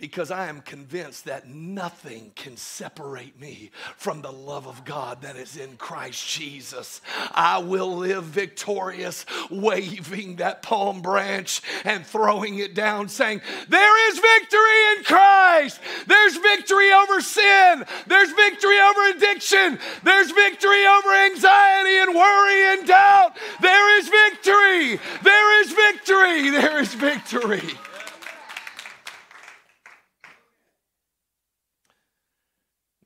Because 0.02 0.32
I 0.32 0.48
am 0.48 0.62
convinced 0.62 1.26
that 1.26 1.46
nothing 1.46 2.32
can 2.34 2.56
separate 2.56 3.40
me 3.40 3.70
from 3.96 4.20
the 4.20 4.32
love 4.32 4.66
of 4.66 4.84
God 4.84 5.22
that 5.22 5.36
is 5.36 5.56
in 5.56 5.76
Christ 5.76 6.28
Jesus. 6.28 7.00
I 7.30 7.58
will 7.58 7.98
live 7.98 8.24
victorious, 8.24 9.24
waving 9.48 10.36
that 10.36 10.60
palm 10.60 11.02
branch 11.02 11.62
and 11.84 12.04
throwing 12.04 12.58
it 12.58 12.74
down, 12.74 13.10
saying, 13.10 13.42
There 13.68 14.10
is 14.10 14.18
victory 14.18 14.96
in 14.96 15.04
Christ. 15.04 15.80
There's 16.08 16.36
victory 16.36 16.92
over 16.92 17.20
sin. 17.20 17.84
There's 18.08 18.32
victory 18.32 18.80
over 18.80 19.16
addiction. 19.16 19.78
There's 20.02 20.32
victory 20.32 20.84
over 20.84 21.12
anxiety 21.30 21.98
and 21.98 22.12
worry 22.12 22.72
and 22.72 22.88
doubt. 22.88 23.36
There 23.60 23.98
is 24.00 24.08
victory. 24.08 24.98
There 25.22 25.62
is 25.62 25.70
victory. 25.70 26.50
There 26.50 26.80
is 26.80 26.92
victory. 26.92 27.78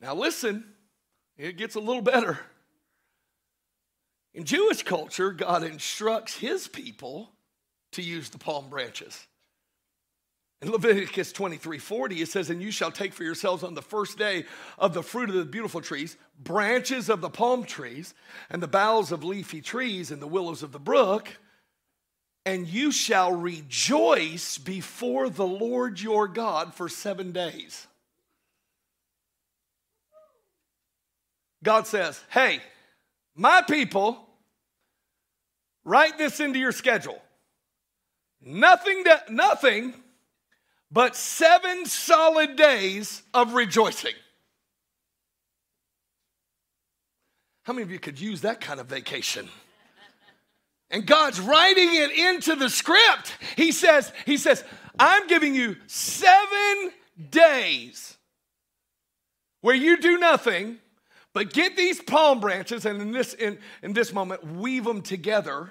Now, 0.06 0.14
listen, 0.14 0.62
it 1.36 1.56
gets 1.56 1.74
a 1.74 1.80
little 1.80 2.00
better. 2.00 2.38
In 4.34 4.44
Jewish 4.44 4.84
culture, 4.84 5.32
God 5.32 5.64
instructs 5.64 6.36
his 6.36 6.68
people 6.68 7.32
to 7.90 8.02
use 8.02 8.28
the 8.28 8.38
palm 8.38 8.70
branches. 8.70 9.26
In 10.62 10.70
Leviticus 10.70 11.32
23 11.32 11.80
40, 11.80 12.22
it 12.22 12.28
says, 12.28 12.50
And 12.50 12.62
you 12.62 12.70
shall 12.70 12.92
take 12.92 13.12
for 13.12 13.24
yourselves 13.24 13.64
on 13.64 13.74
the 13.74 13.82
first 13.82 14.16
day 14.16 14.44
of 14.78 14.94
the 14.94 15.02
fruit 15.02 15.28
of 15.28 15.34
the 15.34 15.44
beautiful 15.44 15.80
trees, 15.80 16.16
branches 16.38 17.08
of 17.08 17.20
the 17.20 17.28
palm 17.28 17.64
trees, 17.64 18.14
and 18.48 18.62
the 18.62 18.68
boughs 18.68 19.10
of 19.10 19.24
leafy 19.24 19.60
trees, 19.60 20.12
and 20.12 20.22
the 20.22 20.28
willows 20.28 20.62
of 20.62 20.70
the 20.70 20.78
brook, 20.78 21.36
and 22.44 22.68
you 22.68 22.92
shall 22.92 23.32
rejoice 23.32 24.56
before 24.56 25.28
the 25.28 25.48
Lord 25.48 26.00
your 26.00 26.28
God 26.28 26.74
for 26.74 26.88
seven 26.88 27.32
days. 27.32 27.88
God 31.66 31.88
says, 31.88 32.22
Hey, 32.30 32.60
my 33.34 33.60
people, 33.60 34.24
write 35.84 36.16
this 36.16 36.38
into 36.38 36.60
your 36.60 36.70
schedule. 36.70 37.20
Nothing, 38.40 39.02
to, 39.02 39.20
nothing 39.30 39.92
but 40.92 41.16
seven 41.16 41.84
solid 41.84 42.54
days 42.54 43.20
of 43.34 43.54
rejoicing. 43.54 44.14
How 47.64 47.72
many 47.72 47.82
of 47.82 47.90
you 47.90 47.98
could 47.98 48.20
use 48.20 48.42
that 48.42 48.60
kind 48.60 48.78
of 48.78 48.86
vacation? 48.86 49.48
And 50.88 51.04
God's 51.04 51.40
writing 51.40 51.88
it 51.96 52.12
into 52.12 52.54
the 52.54 52.70
script. 52.70 53.36
He 53.56 53.72
says, 53.72 54.12
He 54.24 54.36
says, 54.36 54.62
I'm 55.00 55.26
giving 55.26 55.56
you 55.56 55.74
seven 55.88 56.92
days 57.28 58.16
where 59.62 59.74
you 59.74 59.96
do 59.96 60.16
nothing 60.16 60.78
but 61.36 61.52
get 61.52 61.76
these 61.76 62.00
palm 62.00 62.40
branches, 62.40 62.86
and 62.86 62.98
in 62.98 63.12
this, 63.12 63.34
in, 63.34 63.58
in 63.82 63.92
this 63.92 64.10
moment, 64.10 64.42
weave 64.56 64.84
them 64.84 65.02
together 65.02 65.68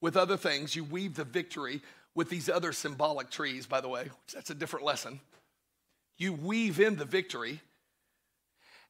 with 0.00 0.16
other 0.16 0.38
things. 0.38 0.74
You 0.74 0.82
weave 0.82 1.14
the 1.14 1.24
victory 1.24 1.82
with 2.14 2.30
these 2.30 2.48
other 2.48 2.72
symbolic 2.72 3.28
trees, 3.28 3.66
by 3.66 3.82
the 3.82 3.90
way, 3.90 4.08
that's 4.32 4.48
a 4.48 4.54
different 4.54 4.86
lesson. 4.86 5.20
You 6.16 6.32
weave 6.32 6.80
in 6.80 6.96
the 6.96 7.04
victory, 7.04 7.60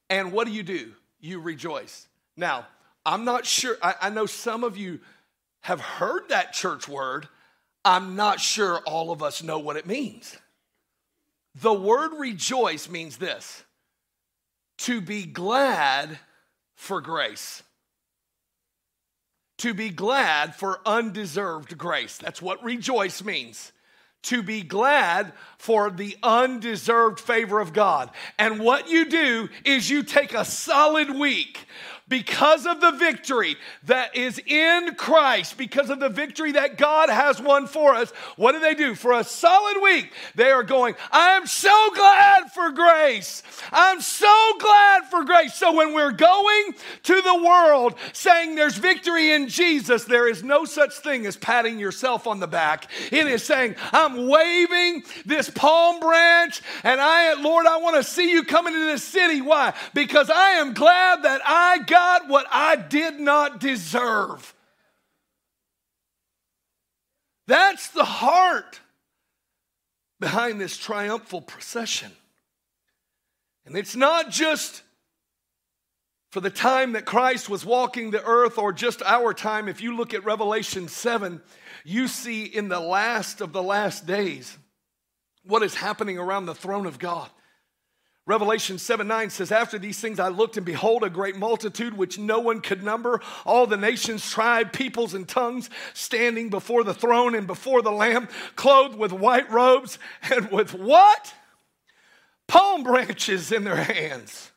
and 0.09 0.31
what 0.31 0.47
do 0.47 0.53
you 0.53 0.63
do? 0.63 0.93
You 1.19 1.41
rejoice. 1.41 2.07
Now, 2.37 2.65
I'm 3.05 3.25
not 3.25 3.45
sure, 3.45 3.75
I, 3.81 3.95
I 4.03 4.09
know 4.09 4.25
some 4.25 4.63
of 4.63 4.77
you 4.77 5.01
have 5.63 5.81
heard 5.81 6.29
that 6.29 6.53
church 6.53 6.87
word. 6.87 7.27
I'm 7.83 8.15
not 8.15 8.39
sure 8.39 8.77
all 8.85 9.11
of 9.11 9.21
us 9.21 9.43
know 9.43 9.59
what 9.59 9.75
it 9.75 9.85
means. 9.85 10.37
The 11.55 11.73
word 11.73 12.13
rejoice 12.17 12.87
means 12.87 13.17
this 13.17 13.65
to 14.79 15.01
be 15.01 15.25
glad 15.25 16.19
for 16.75 17.01
grace. 17.01 17.63
To 19.59 19.73
be 19.73 19.89
glad 19.89 20.55
for 20.55 20.79
undeserved 20.85 21.77
grace. 21.77 22.17
That's 22.17 22.41
what 22.41 22.63
rejoice 22.63 23.23
means. 23.23 23.71
To 24.23 24.41
be 24.41 24.61
glad 24.61 25.33
for 25.57 25.89
the 25.89 26.17
undeserved 26.23 27.19
favor 27.19 27.59
of 27.59 27.73
God. 27.73 28.09
And 28.39 28.59
what 28.59 28.89
you 28.89 29.09
do 29.09 29.49
is 29.65 29.89
you 29.89 30.03
take 30.03 30.33
a 30.33 30.45
solid 30.45 31.11
week 31.11 31.65
because 32.09 32.65
of 32.65 32.81
the 32.81 32.91
victory 32.91 33.55
that 33.83 34.15
is 34.15 34.39
in 34.45 34.95
Christ, 34.95 35.57
because 35.57 35.89
of 35.89 35.99
the 35.99 36.09
victory 36.09 36.53
that 36.53 36.77
God 36.77 37.09
has 37.09 37.41
won 37.41 37.65
for 37.65 37.93
us, 37.93 38.11
what 38.35 38.51
do 38.51 38.59
they 38.59 38.75
do? 38.75 38.93
For 38.93 39.13
a 39.13 39.23
solid 39.23 39.81
week, 39.81 40.11
they 40.35 40.51
are 40.51 40.63
going, 40.63 40.95
I'm 41.11 41.47
so 41.47 41.89
glad 41.95 42.51
for 42.51 42.71
grace. 42.71 43.41
I'm 43.71 44.01
so 44.01 44.53
glad 44.59 45.05
for 45.05 45.23
grace. 45.23 45.53
So 45.55 45.73
when 45.73 45.93
we're 45.93 46.11
going 46.11 46.73
to 47.03 47.21
the 47.21 47.43
world 47.43 47.95
saying 48.11 48.55
there's 48.55 48.75
victory 48.77 49.31
in 49.31 49.47
Jesus, 49.47 50.03
there 50.03 50.27
is 50.27 50.43
no 50.43 50.65
such 50.65 50.93
thing 50.95 51.25
as 51.25 51.37
patting 51.37 51.79
yourself 51.79 52.27
on 52.27 52.39
the 52.39 52.47
back. 52.47 52.91
It 53.11 53.27
is 53.27 53.43
saying, 53.43 53.75
I'm 53.91 54.27
waving 54.27 55.03
this 55.25 55.49
palm 55.49 55.99
branch, 55.99 56.61
and 56.83 56.99
I, 56.99 57.33
Lord, 57.41 57.65
I 57.65 57.77
want 57.77 57.95
to 57.95 58.03
see 58.03 58.31
you 58.31 58.43
coming 58.43 58.73
into 58.73 58.87
this 58.87 59.03
city. 59.03 59.41
Why? 59.41 59.73
Because 59.93 60.29
I 60.29 60.51
am 60.51 60.73
glad 60.73 61.23
that 61.23 61.41
I 61.45 61.79
got 61.93 62.27
what 62.27 62.47
I 62.51 62.75
did 62.75 63.19
not 63.19 63.59
deserve. 63.59 64.55
That's 67.45 67.89
the 67.89 68.03
heart 68.03 68.79
behind 70.19 70.59
this 70.59 70.75
triumphal 70.75 71.41
procession. 71.41 72.11
And 73.67 73.77
it's 73.77 73.95
not 73.95 74.31
just 74.31 74.81
for 76.31 76.41
the 76.41 76.49
time 76.49 76.93
that 76.93 77.05
Christ 77.05 77.47
was 77.47 77.63
walking 77.63 78.09
the 78.09 78.23
earth 78.23 78.57
or 78.57 78.73
just 78.73 79.03
our 79.03 79.31
time. 79.31 79.67
If 79.67 79.81
you 79.81 79.95
look 79.95 80.15
at 80.15 80.25
Revelation 80.25 80.87
7, 80.87 81.43
you 81.85 82.07
see 82.07 82.43
in 82.43 82.69
the 82.69 82.79
last 82.79 83.39
of 83.39 83.53
the 83.53 83.61
last 83.61 84.07
days 84.07 84.57
what 85.45 85.61
is 85.61 85.75
happening 85.75 86.17
around 86.17 86.47
the 86.47 86.55
throne 86.55 86.87
of 86.87 86.97
God. 86.97 87.29
Revelation 88.25 88.77
7 88.77 89.05
9 89.05 89.29
says, 89.29 89.51
After 89.51 89.77
these 89.77 89.99
things 89.99 90.17
I 90.17 90.29
looked, 90.29 90.55
and 90.55 90.65
behold, 90.65 91.03
a 91.03 91.09
great 91.09 91.35
multitude 91.35 91.97
which 91.97 92.17
no 92.17 92.39
one 92.39 92.61
could 92.61 92.81
number, 92.81 93.19
all 93.45 93.67
the 93.67 93.75
nations, 93.75 94.29
tribe, 94.29 94.71
peoples, 94.71 95.13
and 95.13 95.27
tongues, 95.27 95.69
standing 95.93 96.49
before 96.49 96.85
the 96.85 96.93
throne 96.93 97.35
and 97.35 97.45
before 97.45 97.81
the 97.81 97.91
Lamb, 97.91 98.29
clothed 98.55 98.97
with 98.97 99.11
white 99.11 99.51
robes, 99.51 99.99
and 100.31 100.49
with 100.51 100.73
what? 100.73 101.33
Palm 102.47 102.83
branches 102.83 103.51
in 103.51 103.65
their 103.65 103.75
hands, 103.75 104.51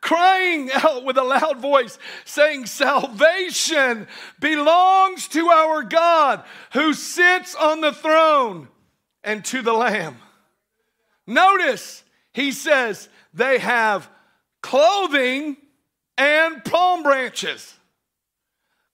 crying 0.00 0.70
out 0.72 1.04
with 1.04 1.16
a 1.16 1.22
loud 1.22 1.58
voice, 1.58 2.00
saying, 2.24 2.66
Salvation 2.66 4.08
belongs 4.40 5.28
to 5.28 5.46
our 5.46 5.84
God 5.84 6.42
who 6.72 6.92
sits 6.92 7.54
on 7.54 7.82
the 7.82 7.92
throne 7.92 8.66
and 9.22 9.44
to 9.44 9.62
the 9.62 9.72
Lamb. 9.72 10.16
Notice, 11.24 12.02
he 12.36 12.52
says 12.52 13.08
they 13.32 13.58
have 13.58 14.10
clothing 14.60 15.56
and 16.18 16.62
palm 16.62 17.02
branches. 17.02 17.72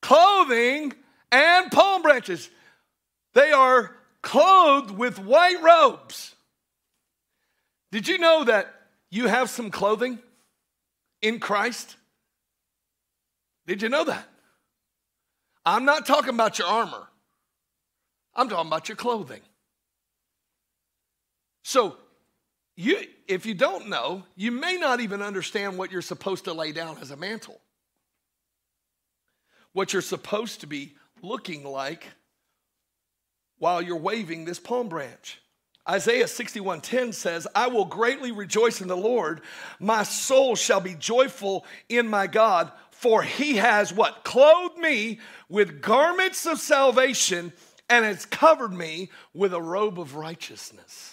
Clothing 0.00 0.92
and 1.32 1.68
palm 1.72 2.02
branches. 2.02 2.48
They 3.34 3.50
are 3.50 3.96
clothed 4.22 4.92
with 4.92 5.18
white 5.18 5.60
robes. 5.60 6.36
Did 7.90 8.06
you 8.06 8.18
know 8.18 8.44
that 8.44 8.72
you 9.10 9.26
have 9.26 9.50
some 9.50 9.72
clothing 9.72 10.20
in 11.20 11.40
Christ? 11.40 11.96
Did 13.66 13.82
you 13.82 13.88
know 13.88 14.04
that? 14.04 14.24
I'm 15.66 15.84
not 15.84 16.06
talking 16.06 16.30
about 16.30 16.60
your 16.60 16.68
armor, 16.68 17.08
I'm 18.36 18.48
talking 18.48 18.68
about 18.68 18.88
your 18.88 18.94
clothing. 18.94 19.42
So 21.64 21.96
you, 22.76 22.98
if 23.28 23.44
you 23.44 23.54
don't 23.54 23.88
know, 23.88 24.24
you 24.34 24.50
may 24.50 24.76
not 24.76 25.00
even 25.00 25.22
understand 25.22 25.76
what 25.76 25.92
you're 25.92 26.02
supposed 26.02 26.44
to 26.44 26.52
lay 26.52 26.72
down 26.72 26.98
as 26.98 27.10
a 27.10 27.16
mantle. 27.16 27.60
What 29.72 29.92
you're 29.92 30.02
supposed 30.02 30.60
to 30.60 30.66
be 30.66 30.94
looking 31.22 31.64
like 31.64 32.06
while 33.58 33.80
you're 33.80 33.96
waving 33.96 34.44
this 34.44 34.58
palm 34.58 34.88
branch. 34.88 35.40
Isaiah 35.88 36.28
61:10 36.28 37.12
says, 37.12 37.46
"I 37.54 37.66
will 37.66 37.84
greatly 37.84 38.30
rejoice 38.32 38.80
in 38.80 38.88
the 38.88 38.96
Lord; 38.96 39.42
my 39.80 40.04
soul 40.04 40.54
shall 40.54 40.80
be 40.80 40.94
joyful 40.94 41.66
in 41.88 42.08
my 42.08 42.26
God, 42.26 42.72
for 42.90 43.22
he 43.22 43.56
has 43.56 43.92
what? 43.92 44.22
Clothed 44.22 44.78
me 44.78 45.20
with 45.48 45.80
garments 45.80 46.46
of 46.46 46.60
salvation 46.60 47.52
and 47.88 48.04
has 48.04 48.26
covered 48.26 48.72
me 48.72 49.10
with 49.34 49.52
a 49.52 49.62
robe 49.62 49.98
of 49.98 50.14
righteousness." 50.14 51.11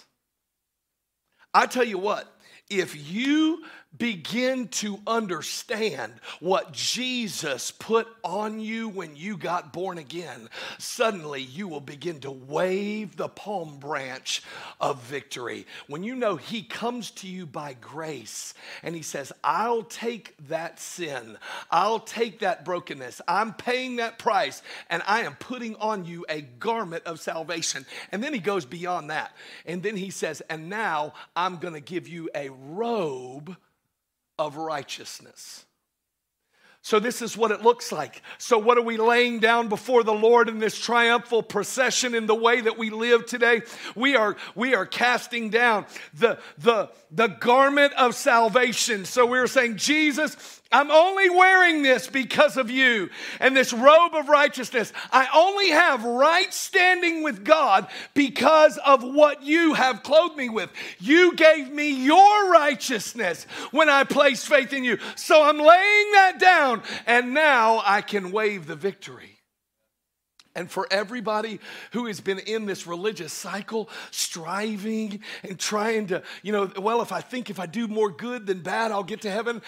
I 1.54 1.66
tell 1.66 1.84
you 1.84 1.98
what, 1.98 2.32
if 2.70 3.12
you 3.12 3.64
begin 3.97 4.67
to 4.67 4.99
understand 5.08 6.13
what 6.39 6.71
Jesus 6.71 7.71
put 7.71 8.08
on 8.23 8.60
you 8.60 8.88
when 8.88 9.15
you 9.15 9.36
got 9.36 9.73
born 9.73 9.97
again, 9.97 10.47
suddenly 10.78 11.41
you 11.41 11.67
will 11.67 11.82
begin 11.82 12.19
to 12.19 12.32
wave 12.32 13.17
the 13.17 13.28
palm 13.28 13.80
branch 13.80 14.43
of 14.80 15.02
victory. 15.04 15.65
When 15.88 16.04
you 16.04 16.15
know 16.15 16.36
He 16.36 16.62
comes 16.62 17.12
to 17.12 17.28
you 17.28 17.45
by 17.45 17.75
grace 17.82 18.54
and 18.84 18.95
He 18.95 19.02
says, 19.02 19.34
I'll 19.43 19.84
take 19.84 20.36
that 20.47 20.80
sin, 20.80 21.38
I'll 21.71 21.99
take 21.99 22.39
that 22.39 22.63
brokenness, 22.63 23.21
I'm 23.28 23.54
paying 23.54 23.95
that 23.95 24.19
price, 24.19 24.62
and 24.89 25.02
I 25.08 25.21
am 25.21 25.36
putting 25.36 25.75
on 25.78 26.06
you 26.06 26.25
a 26.30 26.41
garment 26.41 27.06
of 27.06 27.19
salvation. 27.19 27.86
And 28.12 28.23
then 28.23 28.34
He 28.34 28.39
goes 28.39 28.65
beyond 28.65 29.10
that. 29.10 29.36
And 29.65 29.82
then 29.82 29.97
He 29.97 30.12
says, 30.12 30.41
And 30.49 30.69
now 30.69 31.13
I'm 31.36 31.58
going 31.58 31.73
to 31.73 31.82
give 31.82 32.08
you 32.08 32.30
a 32.36 32.49
robe 32.49 33.58
of 34.39 34.56
righteousness. 34.56 35.65
So, 36.82 36.97
this 36.97 37.21
is 37.21 37.36
what 37.36 37.52
it 37.52 37.62
looks 37.62 37.91
like. 37.91 38.21
So, 38.38 38.58
what 38.58 38.78
are 38.78 38.82
we 38.82 38.95
laying 38.95 39.39
down 39.39 39.67
before 39.67 40.02
the 40.04 40.13
Lord 40.13 40.47
in 40.47 40.60
this 40.60 40.80
triumphal 40.80 41.43
procession 41.43 42.15
in 42.15 42.25
the 42.25 42.34
way 42.34 42.62
that 42.62 42.78
we 42.78 42.89
live 42.89 43.25
today? 43.25 43.63
We 43.95 44.15
are, 44.15 44.38
we 44.56 44.75
are 44.75 44.86
casting 44.86 45.49
down 45.49 45.88
the, 46.13 46.39
the, 46.58 46.89
the 47.12 47.28
garment 47.28 47.91
of 47.93 48.15
salvation. 48.15 49.04
So, 49.04 49.25
we're 49.25 49.47
saying, 49.47 49.75
Jesus, 49.75 50.59
I'm 50.72 50.92
only 50.92 51.32
wearing 51.32 51.82
this 51.82 52.08
because 52.08 52.56
of 52.56 52.70
you 52.70 53.10
and 53.40 53.58
this 53.58 53.74
robe 53.74 54.14
of 54.14 54.30
righteousness. 54.30 54.94
I 55.12 55.28
only 55.34 55.70
have 55.70 56.04
right 56.04 56.54
standing 56.54 57.24
with 57.24 57.44
God 57.44 57.88
because 58.14 58.78
of 58.86 59.04
what 59.04 59.42
you 59.42 59.74
have 59.74 60.04
clothed 60.04 60.38
me 60.38 60.48
with. 60.50 60.72
You 61.00 61.36
gave 61.36 61.72
me 61.72 61.90
your 62.06 62.52
righteousness 62.52 63.46
when 63.72 63.90
I 63.90 64.04
placed 64.04 64.48
faith 64.48 64.72
in 64.72 64.84
you. 64.84 65.00
So 65.16 65.42
I'm 65.42 65.58
laying 65.58 66.12
that 66.12 66.38
down 66.40 66.84
and 67.08 67.34
now 67.34 67.82
I 67.84 68.02
can 68.02 68.32
wave 68.32 68.68
the 68.68 68.76
victory. 68.76 69.40
And 70.56 70.70
for 70.70 70.88
everybody 70.92 71.60
who 71.94 72.08
has 72.08 72.20
been 72.20 72.40
in 72.40 72.66
this 72.66 72.86
religious 72.86 73.32
cycle, 73.32 73.88
striving 74.12 75.22
and 75.44 75.58
trying 75.58 76.08
to, 76.08 76.24
you 76.42 76.52
know, 76.52 76.72
well, 76.78 77.02
if 77.02 77.12
I 77.12 77.22
think 77.22 77.50
if 77.50 77.60
I 77.60 77.66
do 77.66 77.88
more 77.88 78.12
good 78.12 78.46
than 78.46 78.62
bad, 78.62 78.92
I'll 78.92 79.04
get 79.04 79.22
to 79.22 79.32
heaven. 79.32 79.62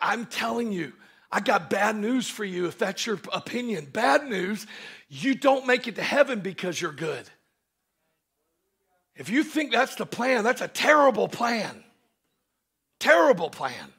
I'm 0.00 0.26
telling 0.26 0.72
you, 0.72 0.92
I 1.30 1.40
got 1.40 1.68
bad 1.68 1.96
news 1.96 2.28
for 2.28 2.44
you 2.44 2.66
if 2.66 2.78
that's 2.78 3.04
your 3.04 3.18
opinion. 3.32 3.86
Bad 3.86 4.28
news, 4.28 4.66
you 5.08 5.34
don't 5.34 5.66
make 5.66 5.86
it 5.86 5.96
to 5.96 6.02
heaven 6.02 6.40
because 6.40 6.80
you're 6.80 6.92
good. 6.92 7.28
If 9.14 9.28
you 9.28 9.42
think 9.42 9.72
that's 9.72 9.96
the 9.96 10.06
plan, 10.06 10.44
that's 10.44 10.60
a 10.60 10.68
terrible 10.68 11.28
plan. 11.28 11.82
Terrible 13.00 13.50
plan. 13.50 13.92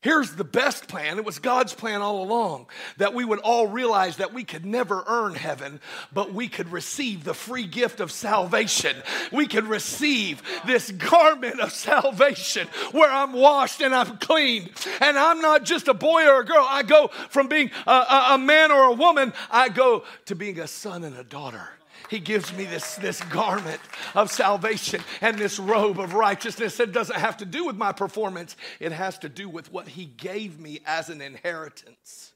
Here's 0.00 0.36
the 0.36 0.44
best 0.44 0.86
plan. 0.86 1.18
It 1.18 1.24
was 1.24 1.40
God's 1.40 1.74
plan 1.74 2.02
all 2.02 2.22
along 2.22 2.66
that 2.98 3.14
we 3.14 3.24
would 3.24 3.40
all 3.40 3.66
realize 3.66 4.18
that 4.18 4.32
we 4.32 4.44
could 4.44 4.64
never 4.64 5.02
earn 5.08 5.34
heaven, 5.34 5.80
but 6.12 6.32
we 6.32 6.46
could 6.46 6.70
receive 6.70 7.24
the 7.24 7.34
free 7.34 7.66
gift 7.66 7.98
of 7.98 8.12
salvation. 8.12 8.94
We 9.32 9.48
could 9.48 9.64
receive 9.64 10.40
this 10.64 10.92
garment 10.92 11.58
of 11.58 11.72
salvation 11.72 12.68
where 12.92 13.10
I'm 13.10 13.32
washed 13.32 13.80
and 13.80 13.92
I'm 13.92 14.18
clean. 14.18 14.70
And 15.00 15.18
I'm 15.18 15.40
not 15.40 15.64
just 15.64 15.88
a 15.88 15.94
boy 15.94 16.28
or 16.28 16.42
a 16.42 16.44
girl. 16.44 16.64
I 16.68 16.84
go 16.84 17.08
from 17.30 17.48
being 17.48 17.72
a, 17.84 17.90
a, 17.90 18.26
a 18.34 18.38
man 18.38 18.70
or 18.70 18.84
a 18.84 18.92
woman, 18.92 19.32
I 19.50 19.68
go 19.68 20.04
to 20.26 20.36
being 20.36 20.60
a 20.60 20.68
son 20.68 21.02
and 21.02 21.16
a 21.16 21.24
daughter. 21.24 21.68
He 22.08 22.20
gives 22.20 22.52
me 22.54 22.64
this, 22.64 22.96
this 22.96 23.22
garment 23.24 23.80
of 24.14 24.30
salvation 24.30 25.00
and 25.20 25.38
this 25.38 25.58
robe 25.58 26.00
of 26.00 26.14
righteousness. 26.14 26.80
It 26.80 26.92
doesn't 26.92 27.18
have 27.18 27.36
to 27.38 27.44
do 27.44 27.66
with 27.66 27.76
my 27.76 27.92
performance, 27.92 28.56
it 28.80 28.92
has 28.92 29.18
to 29.18 29.28
do 29.28 29.48
with 29.48 29.70
what 29.72 29.88
He 29.88 30.06
gave 30.06 30.58
me 30.58 30.80
as 30.86 31.10
an 31.10 31.20
inheritance. 31.20 32.32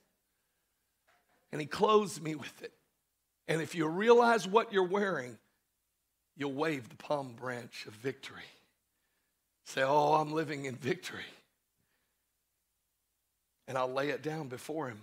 And 1.51 1.61
He 1.61 1.67
clothes 1.67 2.21
me 2.21 2.35
with 2.35 2.63
it. 2.63 2.73
And 3.49 3.61
if 3.61 3.75
you 3.75 3.87
realize 3.87 4.47
what 4.47 4.73
you're 4.73 4.87
wearing, 4.87 5.39
you'll 6.37 6.53
wave 6.53 6.89
the 6.89 6.97
palm 6.97 7.35
branch 7.39 7.87
of 7.87 7.95
victory. 7.95 8.43
Say, 9.65 9.83
Oh, 9.83 10.15
I'm 10.15 10.33
living 10.33 10.67
in 10.67 10.77
victory. 10.77 11.25
And 13.69 13.79
I'll 13.79 13.93
lay 13.93 14.11
it 14.11 14.23
down 14.23 14.49
before 14.49 14.89
Him 14.89 15.01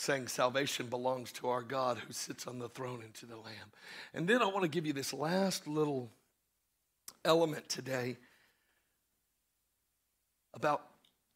saying 0.00 0.26
salvation 0.28 0.86
belongs 0.86 1.30
to 1.30 1.48
our 1.48 1.62
God 1.62 1.98
who 1.98 2.10
sits 2.10 2.46
on 2.46 2.58
the 2.58 2.70
throne 2.70 3.02
and 3.04 3.12
to 3.12 3.26
the 3.26 3.36
Lamb. 3.36 3.70
And 4.14 4.26
then 4.26 4.40
I 4.40 4.46
want 4.46 4.62
to 4.62 4.68
give 4.68 4.86
you 4.86 4.94
this 4.94 5.12
last 5.12 5.66
little 5.66 6.10
element 7.22 7.68
today 7.68 8.16
about 10.54 10.86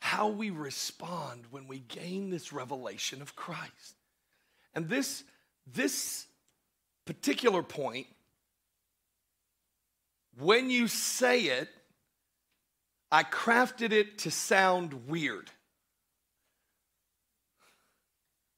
how 0.01 0.29
we 0.29 0.49
respond 0.49 1.45
when 1.51 1.69
we 1.69 1.81
gain 1.81 2.31
this 2.31 2.55
revelation 2.55 3.21
of 3.21 3.37
Christ. 3.37 3.97
And 4.75 4.89
this, 4.89 5.25
this 5.71 6.27
particular 7.05 7.63
point, 7.63 8.07
when 10.39 10.71
you 10.71 10.89
say 10.89 11.41
it, 11.41 11.69
I 13.13 13.25
crafted 13.25 13.93
it 13.93 14.17
to 14.21 14.31
sound 14.31 15.07
weird 15.07 15.51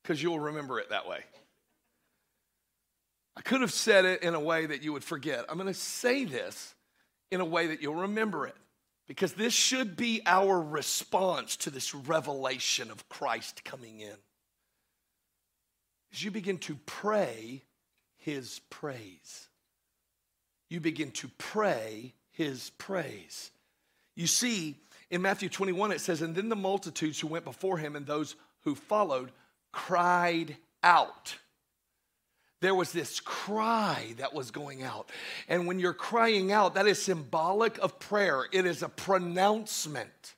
because 0.06 0.22
you'll 0.22 0.38
remember 0.38 0.78
it 0.78 0.90
that 0.90 1.08
way. 1.08 1.18
I 3.36 3.40
could 3.40 3.60
have 3.60 3.72
said 3.72 4.04
it 4.04 4.22
in 4.22 4.34
a 4.34 4.40
way 4.40 4.66
that 4.66 4.84
you 4.84 4.92
would 4.92 5.02
forget. 5.02 5.44
I'm 5.48 5.56
going 5.56 5.66
to 5.66 5.74
say 5.74 6.24
this 6.24 6.74
in 7.32 7.40
a 7.40 7.44
way 7.44 7.66
that 7.66 7.82
you'll 7.82 7.96
remember 7.96 8.46
it 8.46 8.54
because 9.08 9.32
this 9.32 9.52
should 9.52 9.96
be 9.96 10.22
our 10.24 10.60
response 10.60 11.56
to 11.56 11.70
this 11.70 11.92
revelation 11.92 12.92
of 12.92 13.08
Christ 13.08 13.64
coming 13.64 13.98
in. 13.98 14.14
As 16.12 16.22
you 16.22 16.30
begin 16.30 16.58
to 16.58 16.76
pray 16.86 17.62
his 18.18 18.60
praise. 18.70 19.48
You 20.68 20.78
begin 20.78 21.10
to 21.12 21.28
pray 21.36 22.14
his 22.30 22.70
praise. 22.78 23.50
You 24.14 24.28
see, 24.28 24.76
in 25.10 25.20
Matthew 25.20 25.48
21, 25.48 25.90
it 25.90 26.00
says, 26.00 26.22
And 26.22 26.34
then 26.34 26.48
the 26.48 26.56
multitudes 26.56 27.18
who 27.18 27.26
went 27.26 27.44
before 27.44 27.76
him 27.76 27.96
and 27.96 28.06
those 28.06 28.36
who 28.62 28.76
followed 28.76 29.32
cried 29.76 30.56
out 30.82 31.36
there 32.62 32.74
was 32.74 32.90
this 32.90 33.20
cry 33.20 34.14
that 34.18 34.32
was 34.32 34.50
going 34.50 34.82
out. 34.82 35.10
And 35.48 35.66
when 35.66 35.78
you're 35.78 35.92
crying 35.92 36.52
out, 36.52 36.74
that 36.74 36.86
is 36.86 37.00
symbolic 37.00 37.78
of 37.78 37.98
prayer, 37.98 38.46
it 38.50 38.64
is 38.64 38.82
a 38.82 38.88
pronouncement. 38.88 40.34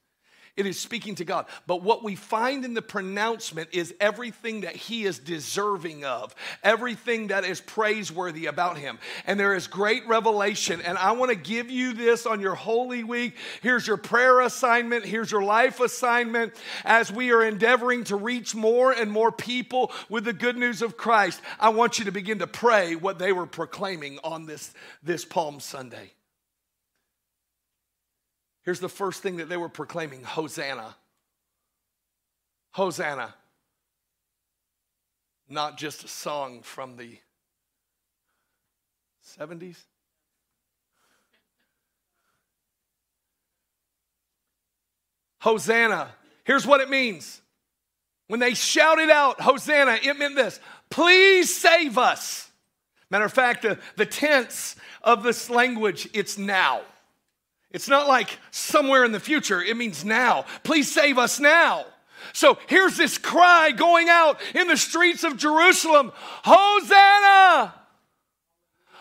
It 0.58 0.66
is 0.66 0.76
speaking 0.76 1.14
to 1.14 1.24
God. 1.24 1.46
But 1.68 1.84
what 1.84 2.02
we 2.02 2.16
find 2.16 2.64
in 2.64 2.74
the 2.74 2.82
pronouncement 2.82 3.68
is 3.70 3.94
everything 4.00 4.62
that 4.62 4.74
he 4.74 5.04
is 5.04 5.20
deserving 5.20 6.04
of, 6.04 6.34
everything 6.64 7.28
that 7.28 7.44
is 7.44 7.60
praiseworthy 7.60 8.46
about 8.46 8.76
him. 8.76 8.98
And 9.24 9.38
there 9.38 9.54
is 9.54 9.68
great 9.68 10.04
revelation. 10.08 10.82
And 10.82 10.98
I 10.98 11.12
want 11.12 11.30
to 11.30 11.36
give 11.36 11.70
you 11.70 11.92
this 11.92 12.26
on 12.26 12.40
your 12.40 12.56
Holy 12.56 13.04
Week. 13.04 13.36
Here's 13.62 13.86
your 13.86 13.98
prayer 13.98 14.40
assignment, 14.40 15.04
here's 15.04 15.30
your 15.30 15.44
life 15.44 15.78
assignment 15.78 16.54
as 16.84 17.12
we 17.12 17.30
are 17.30 17.44
endeavoring 17.44 18.02
to 18.04 18.16
reach 18.16 18.52
more 18.56 18.90
and 18.90 19.12
more 19.12 19.30
people 19.30 19.92
with 20.08 20.24
the 20.24 20.32
good 20.32 20.56
news 20.56 20.82
of 20.82 20.96
Christ. 20.96 21.40
I 21.60 21.68
want 21.68 22.00
you 22.00 22.06
to 22.06 22.12
begin 22.12 22.40
to 22.40 22.48
pray 22.48 22.96
what 22.96 23.20
they 23.20 23.30
were 23.30 23.46
proclaiming 23.46 24.18
on 24.24 24.46
this, 24.46 24.74
this 25.04 25.24
Palm 25.24 25.60
Sunday. 25.60 26.14
Here's 28.68 28.80
the 28.80 28.88
first 28.90 29.22
thing 29.22 29.38
that 29.38 29.48
they 29.48 29.56
were 29.56 29.70
proclaiming 29.70 30.22
Hosanna. 30.22 30.94
Hosanna. 32.72 33.34
Not 35.48 35.78
just 35.78 36.04
a 36.04 36.08
song 36.08 36.60
from 36.60 36.98
the 36.98 37.16
70s. 39.24 39.78
Hosanna. 45.40 46.08
Here's 46.44 46.66
what 46.66 46.82
it 46.82 46.90
means. 46.90 47.40
When 48.26 48.38
they 48.38 48.52
shouted 48.52 49.08
out, 49.08 49.40
Hosanna, 49.40 49.98
it 50.02 50.18
meant 50.18 50.36
this 50.36 50.60
please 50.90 51.56
save 51.56 51.96
us. 51.96 52.50
Matter 53.08 53.24
of 53.24 53.32
fact, 53.32 53.62
the, 53.62 53.78
the 53.96 54.04
tense 54.04 54.76
of 55.02 55.22
this 55.22 55.48
language, 55.48 56.06
it's 56.12 56.36
now. 56.36 56.82
It's 57.70 57.88
not 57.88 58.08
like 58.08 58.38
somewhere 58.50 59.04
in 59.04 59.12
the 59.12 59.20
future, 59.20 59.62
it 59.62 59.76
means 59.76 60.04
now. 60.04 60.46
Please 60.62 60.90
save 60.90 61.18
us 61.18 61.38
now. 61.38 61.84
So 62.32 62.58
here's 62.66 62.96
this 62.96 63.18
cry 63.18 63.72
going 63.72 64.08
out 64.08 64.40
in 64.54 64.68
the 64.68 64.76
streets 64.76 65.24
of 65.24 65.36
Jerusalem 65.36 66.12
Hosanna! 66.16 67.74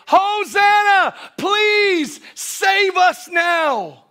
Hosanna! 0.06 1.14
Please 1.36 2.20
save 2.34 2.96
us 2.96 3.28
now. 3.28 4.04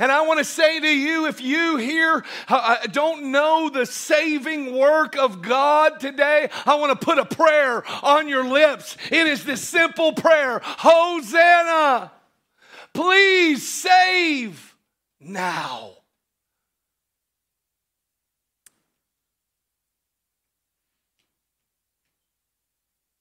And 0.00 0.12
I 0.12 0.26
want 0.26 0.38
to 0.38 0.44
say 0.44 0.78
to 0.78 0.86
you, 0.86 1.26
if 1.26 1.40
you 1.40 1.76
here 1.76 2.24
uh, 2.48 2.78
uh, 2.82 2.86
don't 2.86 3.32
know 3.32 3.68
the 3.68 3.84
saving 3.84 4.76
work 4.76 5.16
of 5.16 5.42
God 5.42 5.98
today, 5.98 6.48
I 6.66 6.76
want 6.76 6.98
to 6.98 7.04
put 7.04 7.18
a 7.18 7.24
prayer 7.24 7.82
on 8.04 8.28
your 8.28 8.44
lips. 8.44 8.96
It 9.10 9.26
is 9.26 9.44
this 9.44 9.66
simple 9.66 10.12
prayer 10.12 10.60
Hosanna! 10.62 12.12
Please 12.94 13.68
save 13.68 14.74
now. 15.20 15.97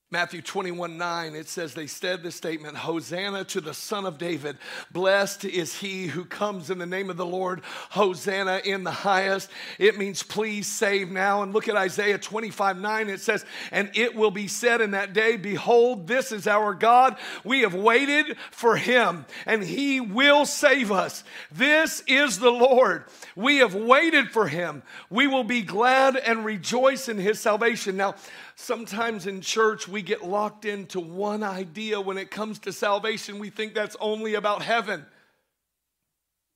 Matthew 0.10 0.42
21 0.42 0.98
9, 0.98 1.36
it 1.36 1.50
says, 1.50 1.74
They 1.74 1.86
said 1.86 2.24
the 2.24 2.32
statement, 2.32 2.78
Hosanna 2.78 3.44
to 3.44 3.60
the 3.60 3.74
Son 3.74 4.06
of 4.06 4.18
David. 4.18 4.58
Blessed 4.90 5.44
is 5.44 5.76
he 5.76 6.08
who 6.08 6.24
comes 6.24 6.70
in 6.70 6.78
the 6.78 6.86
name 6.86 7.10
of 7.10 7.18
the 7.18 7.26
Lord. 7.26 7.62
Hosanna 7.90 8.62
in 8.64 8.86
the 8.86 8.92
highest. 8.92 9.50
It 9.78 9.98
means, 9.98 10.24
Please 10.24 10.66
save 10.66 11.12
now. 11.12 11.42
And 11.42 11.54
look 11.54 11.68
at 11.68 11.76
Isaiah 11.76 12.18
25 12.18 12.80
9, 12.80 13.10
it 13.10 13.20
says, 13.20 13.44
And 13.70 13.92
it 13.96 14.16
will 14.16 14.32
be 14.32 14.48
said 14.48 14.80
in 14.80 14.92
that 14.92 15.12
day, 15.12 15.36
Behold, 15.36 16.08
this 16.08 16.32
is 16.32 16.48
our 16.48 16.74
God. 16.74 17.18
We 17.44 17.64
have 17.64 17.74
waited 17.74 18.38
for 18.50 18.78
him, 18.78 19.26
and 19.46 19.62
he 19.62 20.00
will 20.00 20.46
save 20.46 20.90
us. 20.90 21.26
This 21.52 22.02
is 22.08 22.40
the 22.40 22.50
Lord. 22.50 23.04
We 23.36 23.58
have 23.58 23.76
waited 23.76 24.32
for 24.32 24.48
him. 24.48 24.84
We 25.10 25.28
will 25.28 25.44
be 25.44 25.64
glad 25.64 26.16
and 26.16 26.46
rejoice 26.46 27.10
in 27.10 27.18
his 27.18 27.42
salvation. 27.42 27.98
Now, 27.98 28.16
Sometimes 28.60 29.28
in 29.28 29.42
church, 29.42 29.88
we 29.88 30.02
get 30.02 30.24
locked 30.24 30.66
into 30.66 31.00
one 31.00 31.44
idea 31.44 32.02
when 32.02 32.18
it 32.18 32.32
comes 32.32 32.58
to 32.60 32.74
salvation. 32.74 33.38
We 33.38 33.52
think 33.52 33.76
that's 33.76 33.96
only 34.00 34.34
about 34.34 34.64
heaven. 34.64 35.06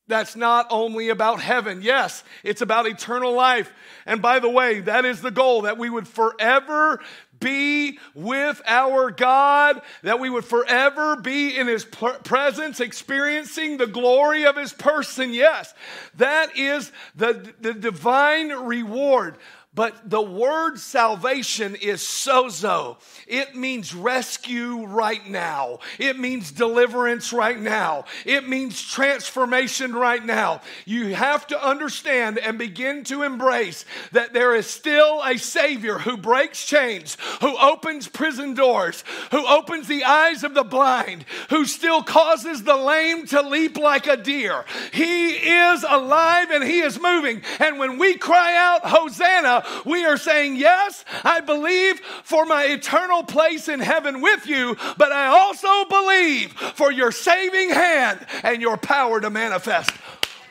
That's 0.08 0.36
not 0.36 0.66
only 0.72 1.10
about 1.10 1.42
heaven. 1.42 1.84
Yes, 1.84 2.24
it's 2.44 2.64
about 2.64 2.88
eternal 2.88 3.34
life. 3.34 3.72
And 4.08 4.20
by 4.20 4.40
the 4.40 4.50
way, 4.50 4.82
that 4.82 5.06
is 5.06 5.22
the 5.22 5.30
goal 5.30 5.62
that 5.62 5.78
we 5.78 5.92
would 5.92 6.08
forever 6.08 7.00
be 7.40 8.00
with 8.16 8.62
our 8.66 9.12
God, 9.12 9.80
that 10.02 10.20
we 10.20 10.30
would 10.30 10.44
forever 10.44 11.18
be 11.18 11.56
in 11.56 11.68
His 11.68 11.86
presence, 11.86 12.80
experiencing 12.80 13.78
the 13.78 13.88
glory 13.88 14.46
of 14.46 14.58
His 14.58 14.74
person. 14.74 15.34
Yes, 15.34 15.72
that 16.16 16.58
is 16.58 16.92
the, 17.16 17.54
the 17.62 17.76
divine 17.76 18.50
reward. 18.50 19.38
But 19.74 20.10
the 20.10 20.22
word 20.22 20.80
salvation 20.80 21.76
is 21.76 22.02
sozo. 22.02 22.98
It 23.26 23.56
means 23.56 23.96
rescue 23.96 24.86
right 24.86 25.26
now. 25.26 25.80
It 25.98 26.20
means 26.20 26.52
deliverance 26.52 27.32
right 27.32 27.58
now. 27.58 28.04
It 28.26 28.50
means 28.50 28.82
transformation 28.82 29.94
right 29.94 30.26
now. 30.26 30.60
You 30.84 31.16
have 31.16 31.48
to 31.48 31.66
understand 31.66 32.38
and 32.38 32.58
begin 32.58 33.06
to 33.06 33.24
embrace 33.24 33.86
that 34.12 34.34
there 34.34 34.54
is 34.56 34.68
still 34.68 35.22
a 35.24 35.38
Savior 35.38 36.00
who 36.00 36.18
breaks 36.18 36.66
chains, 36.66 37.16
who 37.40 37.58
opens 37.58 38.10
prison 38.10 38.54
doors, 38.54 39.06
who 39.32 39.48
opens 39.48 39.88
the 39.88 40.04
eyes 40.04 40.44
of 40.44 40.54
the 40.54 40.66
blind, 40.66 41.24
who 41.50 41.64
still 41.64 42.04
causes 42.04 42.64
the 42.64 42.76
lame 42.76 43.26
to 43.28 43.42
leap 43.42 43.78
like 43.78 44.08
a 44.08 44.18
deer. 44.18 44.66
He 44.92 45.30
is 45.30 45.86
alive 45.88 46.52
and 46.52 46.62
He 46.62 46.82
is 46.82 47.00
moving. 47.00 47.42
And 47.60 47.80
when 47.80 47.98
we 47.98 48.18
cry 48.18 48.58
out, 48.58 48.86
Hosanna, 48.86 49.61
we 49.86 50.06
are 50.06 50.18
saying, 50.18 50.56
Yes, 50.56 51.04
I 51.24 51.42
believe 51.42 52.00
for 52.24 52.46
my 52.46 52.66
eternal 52.66 53.24
place 53.24 53.68
in 53.68 53.80
heaven 53.80 54.22
with 54.22 54.48
you, 54.48 54.76
but 54.98 55.12
I 55.12 55.28
also 55.28 55.86
believe 55.90 56.54
for 56.54 56.92
your 56.92 57.12
saving 57.12 57.70
hand 57.70 58.26
and 58.44 58.62
your 58.62 58.78
power 58.78 59.20
to 59.22 59.30
manifest 59.30 59.92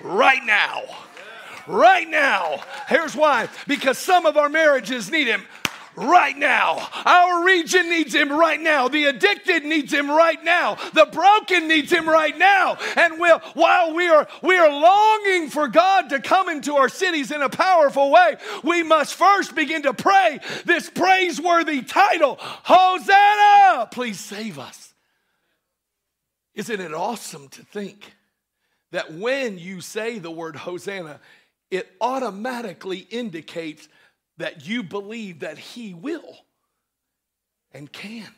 right 0.00 0.44
now. 0.44 0.82
Right 1.66 2.08
now. 2.08 2.62
Here's 2.88 3.14
why 3.14 3.48
because 3.68 3.98
some 3.98 4.26
of 4.26 4.36
our 4.36 4.48
marriages 4.48 5.10
need 5.10 5.26
Him 5.26 5.44
right 6.00 6.36
now. 6.36 6.88
Our 7.04 7.44
region 7.44 7.88
needs 7.90 8.14
him 8.14 8.32
right 8.32 8.60
now. 8.60 8.88
The 8.88 9.04
addicted 9.06 9.64
needs 9.64 9.92
him 9.92 10.10
right 10.10 10.42
now. 10.42 10.76
The 10.94 11.06
broken 11.06 11.68
needs 11.68 11.92
him 11.92 12.08
right 12.08 12.36
now. 12.36 12.76
And 12.96 13.18
we'll, 13.18 13.38
while 13.54 13.94
we 13.94 14.08
are, 14.08 14.26
we 14.42 14.56
are 14.56 14.70
longing 14.70 15.50
for 15.50 15.68
God 15.68 16.10
to 16.10 16.20
come 16.20 16.48
into 16.48 16.76
our 16.76 16.88
cities 16.88 17.30
in 17.30 17.42
a 17.42 17.48
powerful 17.48 18.10
way, 18.10 18.36
we 18.62 18.82
must 18.82 19.14
first 19.14 19.54
begin 19.54 19.82
to 19.82 19.94
pray 19.94 20.40
this 20.64 20.88
praiseworthy 20.90 21.82
title 21.82 22.36
Hosanna! 22.40 23.88
Please 23.90 24.18
save 24.18 24.58
us. 24.58 24.94
Isn't 26.54 26.80
it 26.80 26.92
awesome 26.92 27.48
to 27.48 27.62
think 27.62 28.14
that 28.90 29.12
when 29.12 29.58
you 29.58 29.80
say 29.80 30.18
the 30.18 30.30
word 30.30 30.56
Hosanna, 30.56 31.20
it 31.70 31.88
automatically 32.00 32.98
indicates 32.98 33.88
that 34.40 34.66
you 34.66 34.82
believe 34.82 35.40
that 35.40 35.58
He 35.58 35.92
will 35.92 36.36
and 37.72 37.90
can, 37.92 38.28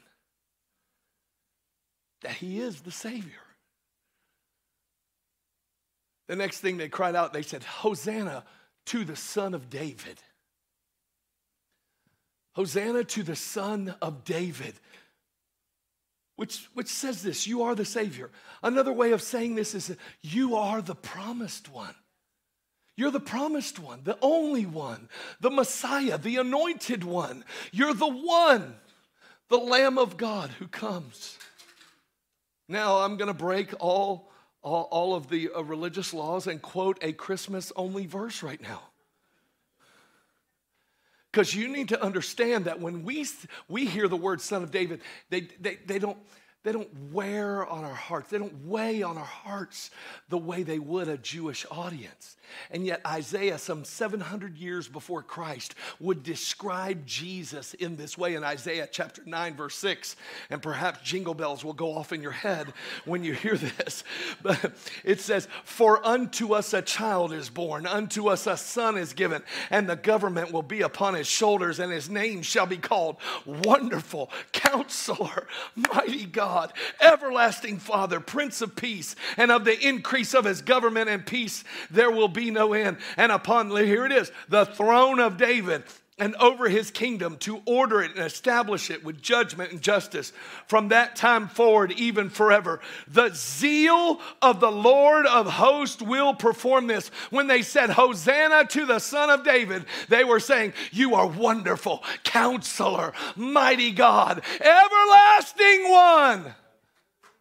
that 2.22 2.32
He 2.32 2.60
is 2.60 2.80
the 2.80 2.90
Savior. 2.90 3.30
The 6.26 6.36
next 6.36 6.60
thing 6.60 6.76
they 6.76 6.88
cried 6.88 7.14
out, 7.14 7.32
they 7.32 7.42
said, 7.42 7.62
Hosanna 7.62 8.44
to 8.86 9.04
the 9.04 9.16
Son 9.16 9.54
of 9.54 9.70
David. 9.70 10.18
Hosanna 12.54 13.04
to 13.04 13.22
the 13.22 13.36
Son 13.36 13.94
of 14.02 14.24
David. 14.24 14.74
Which, 16.34 16.68
which 16.74 16.88
says 16.88 17.22
this 17.22 17.46
you 17.46 17.62
are 17.62 17.76
the 17.76 17.84
Savior. 17.84 18.30
Another 18.62 18.92
way 18.92 19.12
of 19.12 19.22
saying 19.22 19.54
this 19.54 19.74
is 19.74 19.96
you 20.20 20.56
are 20.56 20.82
the 20.82 20.96
promised 20.96 21.70
one. 21.70 21.94
You're 22.96 23.10
the 23.10 23.20
promised 23.20 23.78
one, 23.78 24.00
the 24.04 24.18
only 24.20 24.66
one, 24.66 25.08
the 25.40 25.50
Messiah, 25.50 26.18
the 26.18 26.36
anointed 26.36 27.04
one. 27.04 27.44
You're 27.72 27.94
the 27.94 28.06
one, 28.06 28.74
the 29.48 29.56
Lamb 29.56 29.98
of 29.98 30.16
God 30.16 30.50
who 30.58 30.68
comes. 30.68 31.38
Now, 32.68 32.98
I'm 32.98 33.16
going 33.16 33.28
to 33.28 33.34
break 33.34 33.72
all, 33.80 34.30
all, 34.62 34.88
all, 34.90 35.14
of 35.14 35.28
the 35.28 35.50
uh, 35.50 35.62
religious 35.62 36.12
laws 36.12 36.46
and 36.46 36.60
quote 36.60 36.98
a 37.02 37.12
Christmas 37.12 37.72
only 37.76 38.06
verse 38.06 38.42
right 38.42 38.60
now. 38.60 38.82
Because 41.30 41.54
you 41.54 41.68
need 41.68 41.88
to 41.88 42.02
understand 42.02 42.66
that 42.66 42.80
when 42.80 43.04
we, 43.04 43.26
we 43.66 43.86
hear 43.86 44.06
the 44.06 44.16
word 44.16 44.42
son 44.42 44.62
of 44.62 44.70
David, 44.70 45.00
they, 45.30 45.48
they, 45.60 45.76
they, 45.86 45.98
don't, 45.98 46.18
they 46.62 46.70
don't 46.70 47.12
wear 47.12 47.66
on 47.66 47.84
our 47.84 47.94
hearts. 47.94 48.30
They 48.30 48.38
don't 48.38 48.66
weigh 48.66 49.02
on 49.02 49.18
our 49.18 49.24
hearts 49.24 49.90
the 50.28 50.38
way 50.38 50.62
they 50.62 50.78
would 50.78 51.08
a 51.08 51.18
Jewish 51.18 51.66
audience. 51.70 52.36
And 52.70 52.86
yet, 52.86 53.00
Isaiah, 53.06 53.58
some 53.58 53.84
700 53.84 54.56
years 54.56 54.86
before 54.86 55.22
Christ, 55.22 55.74
would 55.98 56.22
describe 56.22 57.06
Jesus 57.06 57.74
in 57.74 57.96
this 57.96 58.16
way 58.16 58.34
in 58.34 58.44
Isaiah 58.44 58.88
chapter 58.90 59.22
9, 59.24 59.56
verse 59.56 59.74
6. 59.76 60.16
And 60.50 60.62
perhaps 60.62 61.00
jingle 61.02 61.34
bells 61.34 61.64
will 61.64 61.72
go 61.72 61.96
off 61.96 62.12
in 62.12 62.22
your 62.22 62.30
head 62.30 62.72
when 63.04 63.24
you 63.24 63.32
hear 63.32 63.56
this. 63.56 64.04
But 64.42 64.72
it 65.04 65.20
says, 65.20 65.46
For 65.64 66.04
unto 66.04 66.54
us 66.54 66.74
a 66.74 66.82
child 66.82 67.32
is 67.32 67.48
born, 67.48 67.86
unto 67.86 68.28
us 68.28 68.46
a 68.46 68.56
son 68.56 68.96
is 68.96 69.12
given, 69.12 69.42
and 69.70 69.88
the 69.88 69.96
government 69.96 70.52
will 70.52 70.62
be 70.62 70.82
upon 70.82 71.14
his 71.14 71.26
shoulders, 71.26 71.78
and 71.78 71.92
his 71.92 72.10
name 72.10 72.42
shall 72.42 72.66
be 72.66 72.76
called 72.76 73.16
Wonderful, 73.46 74.30
Counselor, 74.52 75.46
Mighty 75.76 76.26
God, 76.26 76.51
Everlasting 77.00 77.78
Father, 77.78 78.20
Prince 78.20 78.62
of 78.62 78.76
Peace, 78.76 79.16
and 79.36 79.50
of 79.50 79.64
the 79.64 79.78
increase 79.86 80.34
of 80.34 80.44
his 80.44 80.62
government 80.62 81.08
and 81.08 81.24
peace 81.24 81.64
there 81.90 82.10
will 82.10 82.28
be 82.28 82.50
no 82.50 82.72
end. 82.72 82.98
And 83.16 83.32
upon, 83.32 83.70
here 83.70 84.06
it 84.06 84.12
is, 84.12 84.30
the 84.48 84.66
throne 84.66 85.20
of 85.20 85.36
David 85.36 85.84
and 86.18 86.36
over 86.36 86.68
his 86.68 86.90
kingdom 86.90 87.36
to 87.38 87.62
order 87.64 88.02
it 88.02 88.14
and 88.14 88.24
establish 88.24 88.90
it 88.90 89.02
with 89.02 89.22
judgment 89.22 89.72
and 89.72 89.80
justice 89.80 90.32
from 90.66 90.88
that 90.88 91.16
time 91.16 91.48
forward, 91.48 91.90
even 91.92 92.28
forever. 92.28 92.80
The 93.08 93.30
zeal 93.30 94.20
of 94.42 94.60
the 94.60 94.70
Lord 94.70 95.26
of 95.26 95.46
hosts 95.46 96.02
will 96.02 96.34
perform 96.34 96.86
this. 96.86 97.08
When 97.30 97.46
they 97.46 97.62
said, 97.62 97.90
Hosanna 97.90 98.66
to 98.66 98.84
the 98.84 98.98
Son 98.98 99.30
of 99.30 99.42
David, 99.42 99.86
they 100.10 100.22
were 100.22 100.40
saying, 100.40 100.74
You 100.90 101.14
are 101.14 101.26
wonderful, 101.26 102.04
counselor, 102.24 103.14
mighty 103.34 103.90
God, 103.90 104.42
everlasting 104.60 105.90
one, 105.90 106.54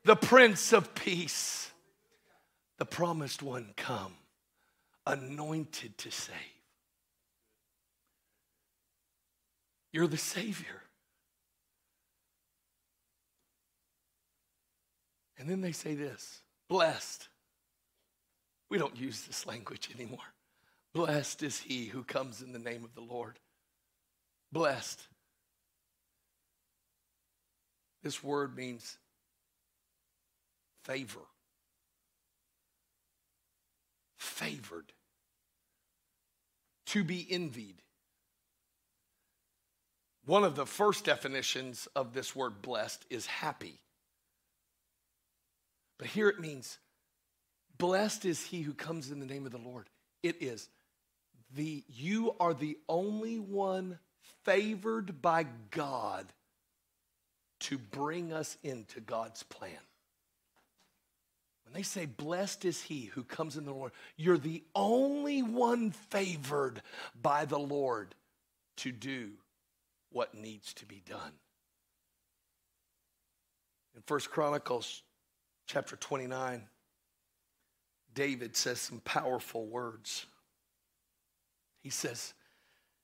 the 0.05 0.15
Prince 0.15 0.71
of 0.71 0.95
Peace, 0.95 1.71
the 2.77 2.85
promised 2.85 3.43
one 3.43 3.73
come 3.75 4.13
anointed 5.05 5.97
to 5.97 6.09
save. 6.09 6.50
You're 9.91 10.07
the 10.07 10.17
Savior. 10.17 10.81
And 15.37 15.49
then 15.49 15.61
they 15.61 15.71
say 15.71 15.95
this 15.95 16.41
blessed. 16.69 17.27
We 18.69 18.77
don't 18.77 18.97
use 18.97 19.23
this 19.23 19.45
language 19.45 19.89
anymore. 19.93 20.19
Blessed 20.93 21.43
is 21.43 21.59
he 21.59 21.85
who 21.85 22.03
comes 22.03 22.41
in 22.41 22.53
the 22.53 22.59
name 22.59 22.83
of 22.83 22.93
the 22.95 23.01
Lord. 23.01 23.39
Blessed. 24.51 25.01
This 28.03 28.23
word 28.23 28.55
means 28.55 28.97
favor 30.83 31.21
favored, 34.21 34.93
to 36.85 37.03
be 37.03 37.27
envied. 37.29 37.80
One 40.31 40.45
of 40.45 40.55
the 40.55 40.65
first 40.65 41.03
definitions 41.03 41.89
of 41.93 42.13
this 42.13 42.33
word 42.33 42.61
blessed 42.61 43.05
is 43.09 43.25
happy. 43.25 43.81
But 45.97 46.07
here 46.07 46.29
it 46.29 46.39
means 46.39 46.77
blessed 47.77 48.23
is 48.23 48.41
he 48.41 48.61
who 48.61 48.73
comes 48.73 49.11
in 49.11 49.19
the 49.19 49.25
name 49.25 49.45
of 49.45 49.51
the 49.51 49.57
Lord. 49.57 49.89
It 50.23 50.41
is 50.41 50.69
the 51.53 51.83
you 51.89 52.33
are 52.39 52.53
the 52.53 52.77
only 52.87 53.39
one 53.39 53.99
favored 54.45 55.21
by 55.21 55.47
God 55.69 56.27
to 57.59 57.77
bring 57.77 58.31
us 58.31 58.57
into 58.63 59.01
God's 59.01 59.43
plan. 59.43 59.83
When 61.65 61.73
they 61.73 61.83
say, 61.83 62.05
Blessed 62.05 62.63
is 62.63 62.81
he 62.81 63.07
who 63.15 63.25
comes 63.25 63.57
in 63.57 63.65
the 63.65 63.73
Lord, 63.73 63.91
you're 64.15 64.37
the 64.37 64.63
only 64.75 65.43
one 65.43 65.91
favored 65.91 66.81
by 67.21 67.43
the 67.43 67.59
Lord 67.59 68.15
to 68.77 68.93
do 68.93 69.31
what 70.11 70.35
needs 70.35 70.73
to 70.75 70.85
be 70.85 71.01
done. 71.07 71.33
In 73.95 74.01
First 74.05 74.31
Chronicles 74.31 75.03
chapter 75.67 75.95
29, 75.95 76.63
David 78.13 78.55
says 78.55 78.79
some 78.79 78.99
powerful 78.99 79.65
words. 79.65 80.25
He 81.81 81.89
says, 81.89 82.33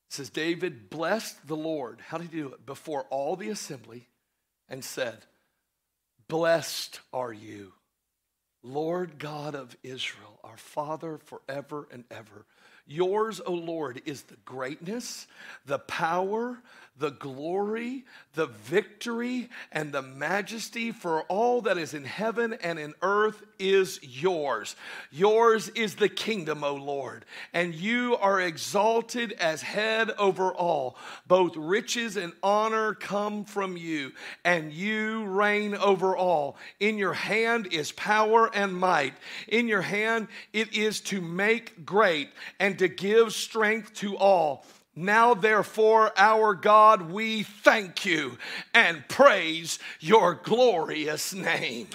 says, 0.10 0.30
David 0.30 0.90
blessed 0.90 1.48
the 1.48 1.56
Lord. 1.56 2.02
How 2.02 2.18
did 2.18 2.30
he 2.30 2.38
do 2.38 2.50
it? 2.50 2.66
Before 2.66 3.04
all 3.10 3.36
the 3.36 3.50
assembly 3.50 4.08
and 4.70 4.84
said, 4.84 5.26
Blessed 6.28 7.00
are 7.14 7.34
you 7.34 7.74
Lord 8.64 9.18
God 9.18 9.56
of 9.56 9.78
Israel, 9.84 10.40
our 10.44 10.58
Father 10.58 11.18
forever 11.18 11.88
and 11.92 12.04
ever. 12.12 12.46
Yours, 12.86 13.42
O 13.46 13.54
Lord, 13.54 14.02
is 14.06 14.24
the 14.24 14.38
greatness, 14.46 15.28
the 15.66 15.80
power, 15.80 16.58
the 17.00 17.12
glory, 17.12 18.06
the 18.34 18.48
victory, 18.48 19.50
and 19.72 19.92
the 19.92 20.02
majesty 20.02 20.92
for 20.92 21.22
all 21.24 21.62
that 21.62 21.78
is 21.78 21.94
in 21.94 22.04
heaven 22.04 22.54
and 22.54 22.80
in 22.80 22.94
earth 23.02 23.44
is 23.60 24.00
yours. 24.02 24.76
Yours 25.12 25.70
is 25.70 25.96
the 25.96 26.10
kingdom, 26.10 26.64
O 26.64 26.74
Lord, 26.74 27.26
and 27.54 27.76
you 27.76 28.18
are 28.18 28.42
exalted 28.42 29.34
as 29.34 29.62
head 29.62 30.12
over 30.18 30.52
all. 30.52 30.98
Both 31.28 31.56
riches 31.56 32.18
and 32.18 32.34
honor 32.42 32.94
come 32.94 33.46
from 33.46 33.78
you, 33.78 34.12
and 34.44 34.74
you 34.74 35.26
reign 35.26 35.76
over 35.76 36.18
all. 36.18 36.58
In 36.80 36.98
your 36.98 37.14
hand 37.14 37.68
is 37.72 37.92
power 37.92 38.50
and 38.54 38.76
might. 38.76 39.14
In 39.48 39.68
your 39.68 39.82
hand 39.82 40.28
it 40.54 40.74
is 40.76 41.02
to 41.02 41.22
make 41.22 41.86
great 41.86 42.30
and 42.60 42.78
to 42.80 42.88
give 42.88 43.34
strength 43.34 43.94
to 43.96 44.18
all. 44.18 44.66
Now, 45.00 45.36
therefore, 45.36 46.12
our 46.18 46.56
God, 46.56 47.12
we 47.12 47.44
thank 47.44 48.04
you 48.04 48.40
and 48.74 49.08
praise 49.08 49.78
your 50.00 50.34
glorious 50.34 51.36
name. 51.36 51.90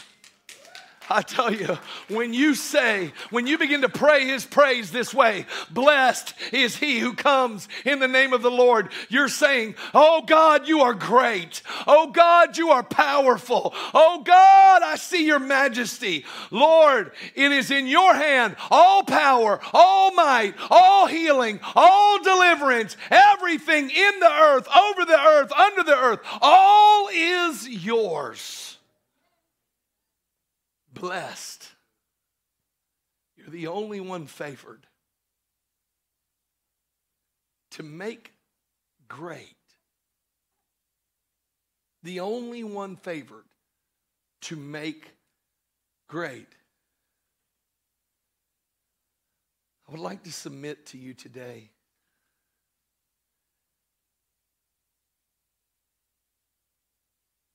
I 1.13 1.21
tell 1.21 1.53
you, 1.53 1.79
when 2.09 2.33
you 2.33 2.55
say, 2.55 3.13
when 3.29 3.47
you 3.47 3.59
begin 3.59 3.83
to 3.83 3.89
pray 3.91 4.27
his 4.27 4.47
praise 4.47 4.91
this 4.91 5.13
way, 5.13 5.45
blessed 5.71 6.33
is 6.53 6.77
he 6.77 7.01
who 7.01 7.13
comes 7.13 7.69
in 7.85 7.99
the 7.99 8.09
name 8.09 8.33
of 8.33 8.41
the 8.41 8.51
Lord, 8.51 8.91
you're 9.11 9.29
saying, 9.29 9.75
Oh 9.93 10.23
God, 10.27 10.67
you 10.67 10.81
are 10.81 10.95
great. 10.95 11.61
Oh 11.87 12.11
God, 12.11 12.57
you 12.57 12.71
are 12.71 12.83
powerful. 12.83 13.75
Oh 13.93 14.23
God, 14.25 14.83
I 14.83 14.97
see 14.97 15.27
your 15.27 15.39
majesty. 15.39 16.25
Lord, 16.51 17.13
it 17.35 17.53
is 17.53 17.71
in 17.71 17.87
your 17.87 18.15
hand 18.15 18.57
all 18.71 19.03
power, 19.03 19.61
all 19.75 20.15
might, 20.15 20.55
all 20.71 21.07
healing, 21.07 21.61
all 21.75 22.23
deliverance, 22.23 22.97
everything 23.11 23.91
in 23.91 24.21
the 24.21 24.33
earth, 24.33 24.67
over 24.75 25.05
the 25.05 25.21
earth, 25.21 25.53
under 25.53 25.83
the 25.83 25.97
earth, 25.97 26.21
all 26.41 27.09
is 27.13 27.69
yours 27.69 28.72
blessed. 30.93 31.68
You're 33.36 33.49
the 33.49 33.66
only 33.66 34.01
one 34.01 34.26
favored 34.26 34.86
to 37.72 37.82
make 37.82 38.32
great. 39.09 39.57
The 42.03 42.20
only 42.20 42.64
one 42.64 42.97
favored 42.97 43.47
to 44.43 44.57
make 44.57 45.12
great. 46.09 46.49
I 49.88 49.93
would 49.93 50.01
like 50.01 50.22
to 50.24 50.32
submit 50.32 50.86
to 50.86 50.99
you 50.99 51.14
today 51.14 51.70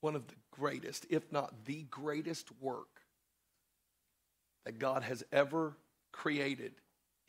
one 0.02 0.16
of 0.16 0.28
the 0.28 0.36
greatest, 0.52 1.06
if 1.10 1.32
not 1.32 1.66
the 1.66 1.84
greatest 1.84 2.50
work 2.62 2.97
that 4.68 4.80
God 4.80 5.04
has 5.04 5.24
ever 5.32 5.78
created 6.12 6.74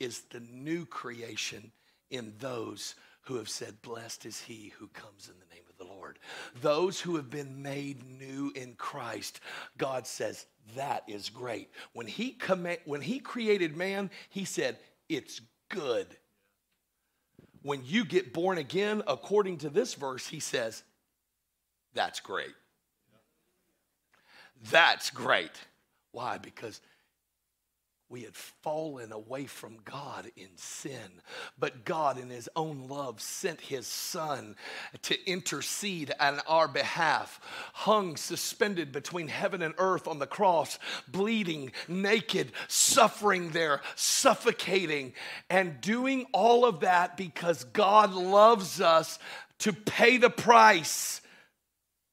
is 0.00 0.22
the 0.22 0.40
new 0.40 0.84
creation 0.84 1.70
in 2.10 2.32
those 2.40 2.96
who 3.20 3.36
have 3.36 3.48
said, 3.48 3.80
Blessed 3.80 4.26
is 4.26 4.40
he 4.40 4.72
who 4.76 4.88
comes 4.88 5.28
in 5.28 5.34
the 5.38 5.54
name 5.54 5.62
of 5.70 5.78
the 5.78 5.94
Lord. 5.94 6.18
Those 6.60 7.00
who 7.00 7.14
have 7.14 7.30
been 7.30 7.62
made 7.62 8.02
new 8.18 8.50
in 8.56 8.72
Christ, 8.72 9.38
God 9.76 10.04
says, 10.04 10.46
That 10.74 11.04
is 11.06 11.30
great. 11.30 11.70
When 11.92 12.08
he, 12.08 12.32
comm- 12.32 12.80
when 12.86 13.02
he 13.02 13.20
created 13.20 13.76
man, 13.76 14.10
he 14.30 14.44
said, 14.44 14.76
It's 15.08 15.40
good. 15.68 16.08
When 17.62 17.82
you 17.84 18.04
get 18.04 18.32
born 18.32 18.58
again, 18.58 19.04
according 19.06 19.58
to 19.58 19.70
this 19.70 19.94
verse, 19.94 20.26
he 20.26 20.40
says, 20.40 20.82
That's 21.94 22.18
great. 22.18 22.56
That's 24.72 25.10
great. 25.10 25.52
Why? 26.10 26.38
Because 26.38 26.80
we 28.10 28.22
had 28.22 28.34
fallen 28.34 29.12
away 29.12 29.44
from 29.44 29.76
God 29.84 30.30
in 30.36 30.48
sin. 30.56 31.20
But 31.58 31.84
God, 31.84 32.18
in 32.18 32.30
His 32.30 32.48
own 32.56 32.88
love, 32.88 33.20
sent 33.20 33.60
His 33.60 33.86
Son 33.86 34.56
to 35.02 35.30
intercede 35.30 36.12
on 36.18 36.40
our 36.46 36.68
behalf, 36.68 37.40
hung 37.74 38.16
suspended 38.16 38.92
between 38.92 39.28
heaven 39.28 39.60
and 39.60 39.74
earth 39.76 40.08
on 40.08 40.18
the 40.18 40.26
cross, 40.26 40.78
bleeding, 41.06 41.72
naked, 41.86 42.52
suffering 42.66 43.50
there, 43.50 43.82
suffocating, 43.94 45.12
and 45.50 45.80
doing 45.80 46.26
all 46.32 46.64
of 46.64 46.80
that 46.80 47.16
because 47.16 47.64
God 47.64 48.14
loves 48.14 48.80
us 48.80 49.18
to 49.58 49.72
pay 49.72 50.16
the 50.16 50.30
price 50.30 51.20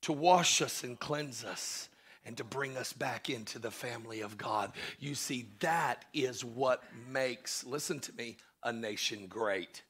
to 0.01 0.13
wash 0.13 0.61
us 0.61 0.83
and 0.83 0.99
cleanse 0.99 1.43
us 1.43 1.89
and 2.25 2.35
to 2.37 2.43
bring 2.43 2.77
us 2.77 2.93
back 2.93 3.29
into 3.29 3.59
the 3.59 3.71
family 3.71 4.21
of 4.21 4.37
God. 4.37 4.71
You 4.99 5.15
see, 5.15 5.47
that 5.59 6.05
is 6.13 6.43
what 6.43 6.83
makes, 7.09 7.63
listen 7.65 7.99
to 8.01 8.13
me, 8.13 8.37
a 8.63 8.73
nation 8.73 9.27
great. 9.27 9.83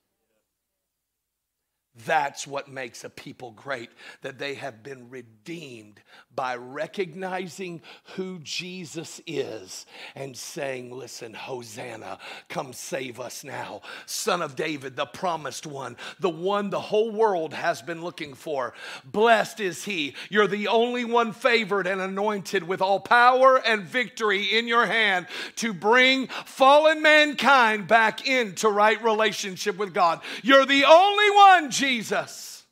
That's 2.03 2.45
what 2.45 2.67
makes 2.67 3.05
a 3.05 3.09
people 3.09 3.51
great, 3.51 3.89
that 4.21 4.37
they 4.37 4.55
have 4.55 4.83
been 4.83 5.09
redeemed 5.09 6.01
by 6.35 6.57
recognizing 6.57 7.81
who 8.15 8.39
Jesus 8.39 9.21
is 9.25 9.85
and 10.13 10.35
saying, 10.35 10.91
Listen, 10.91 11.33
Hosanna, 11.33 12.19
come 12.49 12.73
save 12.73 13.21
us 13.21 13.45
now. 13.45 13.81
Son 14.05 14.41
of 14.41 14.57
David, 14.57 14.97
the 14.97 15.05
promised 15.05 15.65
one, 15.65 15.95
the 16.19 16.29
one 16.29 16.69
the 16.69 16.81
whole 16.81 17.11
world 17.11 17.53
has 17.53 17.81
been 17.81 18.01
looking 18.01 18.33
for. 18.33 18.73
Blessed 19.05 19.61
is 19.61 19.85
he. 19.85 20.15
You're 20.29 20.47
the 20.47 20.67
only 20.67 21.05
one 21.05 21.31
favored 21.31 21.87
and 21.87 22.01
anointed 22.01 22.63
with 22.63 22.81
all 22.81 22.99
power 22.99 23.57
and 23.65 23.83
victory 23.83 24.57
in 24.57 24.67
your 24.67 24.85
hand 24.85 25.27
to 25.57 25.71
bring 25.71 26.27
fallen 26.27 27.01
mankind 27.01 27.87
back 27.87 28.27
into 28.27 28.67
right 28.67 29.01
relationship 29.01 29.77
with 29.77 29.93
God. 29.93 30.19
You're 30.43 30.65
the 30.65 30.83
only 30.83 31.29
one, 31.29 31.71
Jesus 31.71 31.84
Jesus. 31.86 32.63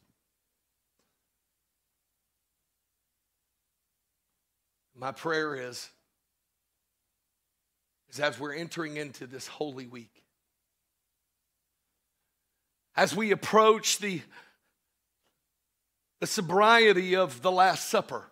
My 4.95 5.11
prayer 5.11 5.55
is, 5.55 5.87
is 8.09 8.19
as 8.19 8.39
we're 8.39 8.55
entering 8.55 8.97
into 8.97 9.27
this 9.27 9.45
holy 9.45 9.85
week, 9.85 10.23
as 12.95 13.15
we 13.15 13.29
approach 13.29 13.99
the, 13.99 14.21
the 16.19 16.25
sobriety 16.25 17.15
of 17.15 17.43
the 17.43 17.51
Last 17.51 17.89
Supper, 17.89 18.23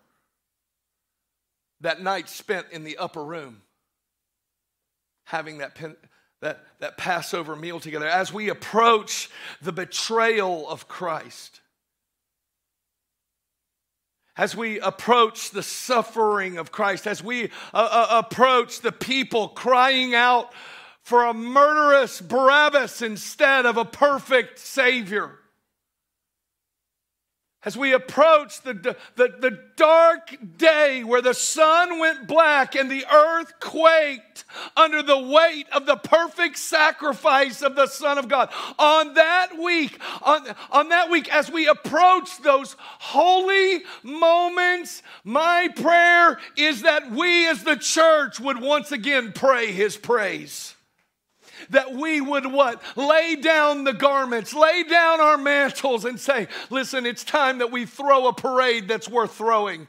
that 1.81 2.01
night 2.01 2.27
spent 2.27 2.65
in 2.71 2.83
the 2.83 2.97
upper 2.97 3.23
room, 3.23 3.61
having 5.25 5.59
that 5.59 5.75
pen, 5.75 5.95
that, 6.41 6.63
that 6.79 6.97
Passover 6.97 7.55
meal 7.55 7.79
together, 7.79 8.07
as 8.07 8.33
we 8.33 8.49
approach 8.49 9.29
the 9.61 9.71
betrayal 9.71 10.67
of 10.67 10.87
Christ, 10.87 11.61
as 14.35 14.55
we 14.55 14.79
approach 14.79 15.51
the 15.51 15.63
suffering 15.63 16.57
of 16.57 16.71
Christ, 16.71 17.05
as 17.05 17.23
we 17.23 17.45
uh, 17.45 17.47
uh, 17.73 18.23
approach 18.25 18.81
the 18.81 18.91
people 18.91 19.49
crying 19.49 20.15
out 20.15 20.51
for 21.01 21.25
a 21.25 21.33
murderous 21.33 22.21
Barabbas 22.21 23.01
instead 23.01 23.65
of 23.65 23.77
a 23.77 23.85
perfect 23.85 24.57
Savior 24.59 25.37
as 27.63 27.77
we 27.77 27.93
approach 27.93 28.61
the, 28.61 28.73
the, 28.73 28.97
the, 29.15 29.59
dark 29.75 30.35
day 30.57 31.03
where 31.03 31.23
the 31.23 31.33
sun 31.33 31.99
went 31.99 32.27
black 32.27 32.75
and 32.75 32.89
the 32.89 33.03
earth 33.11 33.51
quaked 33.59 34.45
under 34.77 35.01
the 35.01 35.17
weight 35.17 35.65
of 35.73 35.87
the 35.87 35.95
perfect 35.95 36.57
sacrifice 36.57 37.63
of 37.63 37.75
the 37.75 37.87
Son 37.87 38.19
of 38.19 38.27
God. 38.27 38.49
On 38.77 39.15
that 39.15 39.57
week, 39.57 39.99
on, 40.21 40.45
on 40.71 40.89
that 40.89 41.09
week, 41.09 41.33
as 41.33 41.49
we 41.51 41.67
approach 41.67 42.37
those 42.43 42.75
holy 42.79 43.83
moments, 44.03 45.01
my 45.23 45.67
prayer 45.75 46.39
is 46.55 46.83
that 46.83 47.09
we 47.09 47.47
as 47.47 47.63
the 47.63 47.75
church 47.75 48.39
would 48.39 48.61
once 48.61 48.91
again 48.91 49.31
pray 49.33 49.71
his 49.71 49.97
praise 49.97 50.75
that 51.69 51.93
we 51.93 52.21
would 52.21 52.45
what? 52.45 52.81
Lay 52.97 53.35
down 53.35 53.83
the 53.83 53.93
garments, 53.93 54.53
lay 54.53 54.83
down 54.83 55.21
our 55.21 55.37
mantles, 55.37 56.05
and 56.05 56.19
say, 56.19 56.47
listen, 56.69 57.05
it's 57.05 57.23
time 57.23 57.59
that 57.59 57.71
we 57.71 57.85
throw 57.85 58.27
a 58.27 58.33
parade 58.33 58.87
that's 58.87 59.07
worth 59.07 59.35
throwing. 59.35 59.87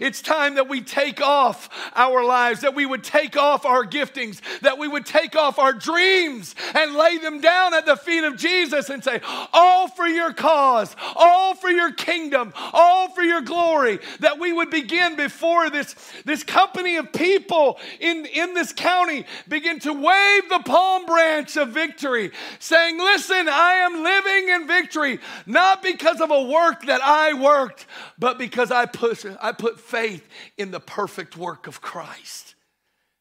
It's 0.00 0.22
time 0.22 0.54
that 0.54 0.68
we 0.68 0.80
take 0.80 1.20
off 1.20 1.68
our 1.94 2.24
lives, 2.24 2.60
that 2.60 2.74
we 2.74 2.86
would 2.86 3.04
take 3.04 3.36
off 3.36 3.64
our 3.64 3.84
giftings, 3.84 4.40
that 4.60 4.78
we 4.78 4.88
would 4.88 5.06
take 5.06 5.36
off 5.36 5.58
our 5.58 5.72
dreams 5.72 6.54
and 6.74 6.94
lay 6.94 7.18
them 7.18 7.40
down 7.40 7.74
at 7.74 7.86
the 7.86 7.96
feet 7.96 8.24
of 8.24 8.36
Jesus 8.36 8.90
and 8.90 9.02
say, 9.02 9.20
All 9.52 9.88
for 9.88 10.06
your 10.06 10.32
cause, 10.32 10.94
all 11.14 11.54
for 11.54 11.70
your 11.70 11.92
kingdom, 11.92 12.52
all 12.72 13.10
for 13.10 13.22
your 13.22 13.40
glory. 13.40 13.98
That 14.20 14.38
we 14.38 14.52
would 14.52 14.70
begin 14.70 15.16
before 15.16 15.70
this, 15.70 15.94
this 16.24 16.44
company 16.44 16.96
of 16.96 17.12
people 17.12 17.78
in, 18.00 18.26
in 18.26 18.54
this 18.54 18.72
county 18.72 19.24
begin 19.48 19.78
to 19.80 19.92
wave 19.92 20.48
the 20.48 20.62
palm 20.64 21.06
branch 21.06 21.56
of 21.56 21.70
victory, 21.70 22.30
saying, 22.58 22.98
Listen, 22.98 23.48
I 23.48 23.74
am 23.74 24.02
living 24.02 24.48
in 24.48 24.66
victory, 24.66 25.18
not 25.46 25.82
because 25.82 26.20
of 26.20 26.30
a 26.30 26.42
work 26.42 26.86
that 26.86 27.00
I 27.02 27.34
worked, 27.34 27.86
but 28.18 28.38
because 28.38 28.70
I 28.70 28.86
put, 28.86 29.24
I 29.40 29.52
put 29.52 29.69
faith 29.78 30.26
in 30.56 30.70
the 30.70 30.80
perfect 30.80 31.36
work 31.36 31.66
of 31.66 31.80
Christ 31.80 32.54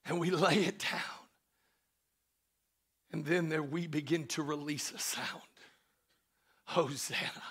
and 0.06 0.20
we 0.20 0.32
lay 0.32 0.56
it 0.56 0.80
down. 0.80 1.02
And 3.12 3.26
then 3.26 3.50
there 3.50 3.64
we 3.64 3.88
begin 3.88 4.28
to 4.28 4.44
release 4.44 4.92
a 4.92 5.00
sound 5.00 5.42
Hosanna. 6.66 7.44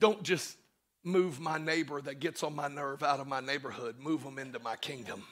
Don't 0.00 0.24
just 0.24 0.56
move 1.04 1.38
my 1.38 1.58
neighbor 1.58 2.00
that 2.00 2.18
gets 2.18 2.42
on 2.42 2.56
my 2.56 2.66
nerve 2.66 3.02
out 3.02 3.20
of 3.20 3.28
my 3.28 3.40
neighborhood, 3.40 3.96
move 4.00 4.24
them 4.24 4.38
into 4.38 4.58
my 4.58 4.74
kingdom. 4.74 5.22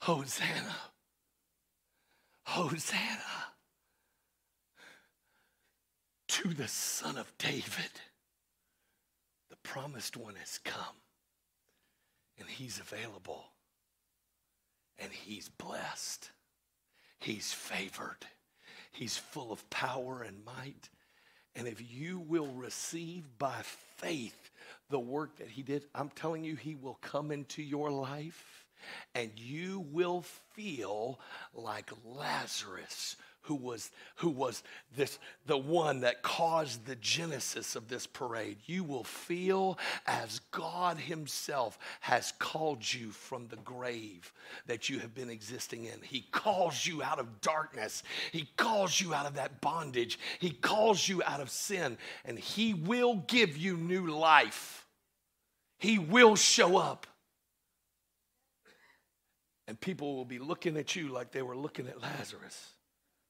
Hosanna. 0.00 0.76
Hosanna 2.42 3.53
to 6.34 6.52
the 6.52 6.66
Son 6.66 7.16
of 7.16 7.30
David. 7.38 7.92
The 9.50 9.56
promised 9.62 10.16
one 10.16 10.34
has 10.34 10.58
come, 10.58 10.96
and 12.40 12.48
he's 12.48 12.80
available, 12.80 13.44
and 14.98 15.12
he's 15.12 15.48
blessed, 15.48 16.32
he's 17.20 17.52
favored, 17.52 18.26
he's 18.90 19.16
full 19.16 19.52
of 19.52 19.70
power 19.70 20.24
and 20.26 20.44
might. 20.44 20.88
And 21.54 21.68
if 21.68 21.80
you 21.88 22.18
will 22.18 22.48
receive 22.48 23.22
by 23.38 23.60
faith 23.98 24.50
the 24.90 24.98
work 24.98 25.36
that 25.36 25.46
he 25.46 25.62
did, 25.62 25.84
I'm 25.94 26.10
telling 26.10 26.42
you, 26.42 26.56
he 26.56 26.74
will 26.74 26.98
come 27.00 27.30
into 27.30 27.62
your 27.62 27.92
life 27.92 28.66
and 29.14 29.30
you 29.36 29.86
will 29.92 30.22
feel 30.52 31.20
like 31.54 31.90
Lazarus 32.04 33.16
who 33.44 33.54
was 33.54 33.90
who 34.16 34.30
was 34.30 34.62
this 34.96 35.18
the 35.46 35.56
one 35.56 36.00
that 36.00 36.22
caused 36.22 36.86
the 36.86 36.96
genesis 36.96 37.76
of 37.76 37.88
this 37.88 38.06
parade. 38.06 38.56
You 38.66 38.84
will 38.84 39.04
feel 39.04 39.78
as 40.06 40.40
god 40.50 40.98
himself 40.98 41.78
has 42.00 42.32
called 42.38 42.92
you 42.92 43.10
from 43.10 43.46
the 43.48 43.56
grave 43.56 44.32
that 44.66 44.88
you 44.88 44.98
have 45.00 45.14
been 45.14 45.30
existing 45.30 45.84
in. 45.84 46.00
He 46.02 46.22
calls 46.32 46.86
you 46.86 47.02
out 47.02 47.18
of 47.18 47.40
darkness. 47.42 48.02
He 48.32 48.48
calls 48.56 48.98
you 49.00 49.14
out 49.14 49.26
of 49.26 49.34
that 49.34 49.60
bondage. 49.60 50.18
He 50.38 50.50
calls 50.50 51.06
you 51.06 51.22
out 51.24 51.40
of 51.40 51.50
sin 51.50 51.98
and 52.24 52.38
he 52.38 52.72
will 52.72 53.16
give 53.26 53.56
you 53.56 53.76
new 53.76 54.06
life. 54.06 54.86
He 55.78 55.98
will 55.98 56.36
show 56.36 56.78
up. 56.78 57.06
And 59.66 59.80
people 59.80 60.14
will 60.16 60.26
be 60.26 60.38
looking 60.38 60.76
at 60.76 60.94
you 60.94 61.08
like 61.08 61.30
they 61.30 61.42
were 61.42 61.56
looking 61.56 61.88
at 61.88 62.00
Lazarus. 62.00 62.73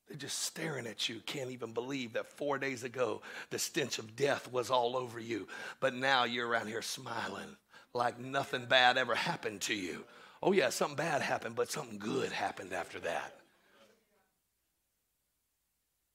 They're 0.08 0.16
just 0.16 0.40
staring 0.40 0.86
at 0.86 1.08
you. 1.08 1.20
Can't 1.26 1.50
even 1.50 1.72
believe 1.72 2.12
that 2.12 2.36
four 2.36 2.58
days 2.58 2.84
ago 2.84 3.22
the 3.50 3.58
stench 3.58 3.98
of 3.98 4.16
death 4.16 4.52
was 4.52 4.70
all 4.70 4.96
over 4.96 5.18
you. 5.18 5.48
But 5.80 5.94
now 5.94 6.24
you're 6.24 6.46
around 6.48 6.68
here 6.68 6.82
smiling 6.82 7.56
like 7.94 8.18
nothing 8.18 8.66
bad 8.66 8.98
ever 8.98 9.14
happened 9.14 9.60
to 9.62 9.74
you. 9.74 10.04
Oh, 10.42 10.52
yeah, 10.52 10.68
something 10.68 10.96
bad 10.96 11.22
happened, 11.22 11.54
but 11.54 11.70
something 11.70 11.98
good 11.98 12.32
happened 12.32 12.72
after 12.72 12.98
that. 13.00 13.34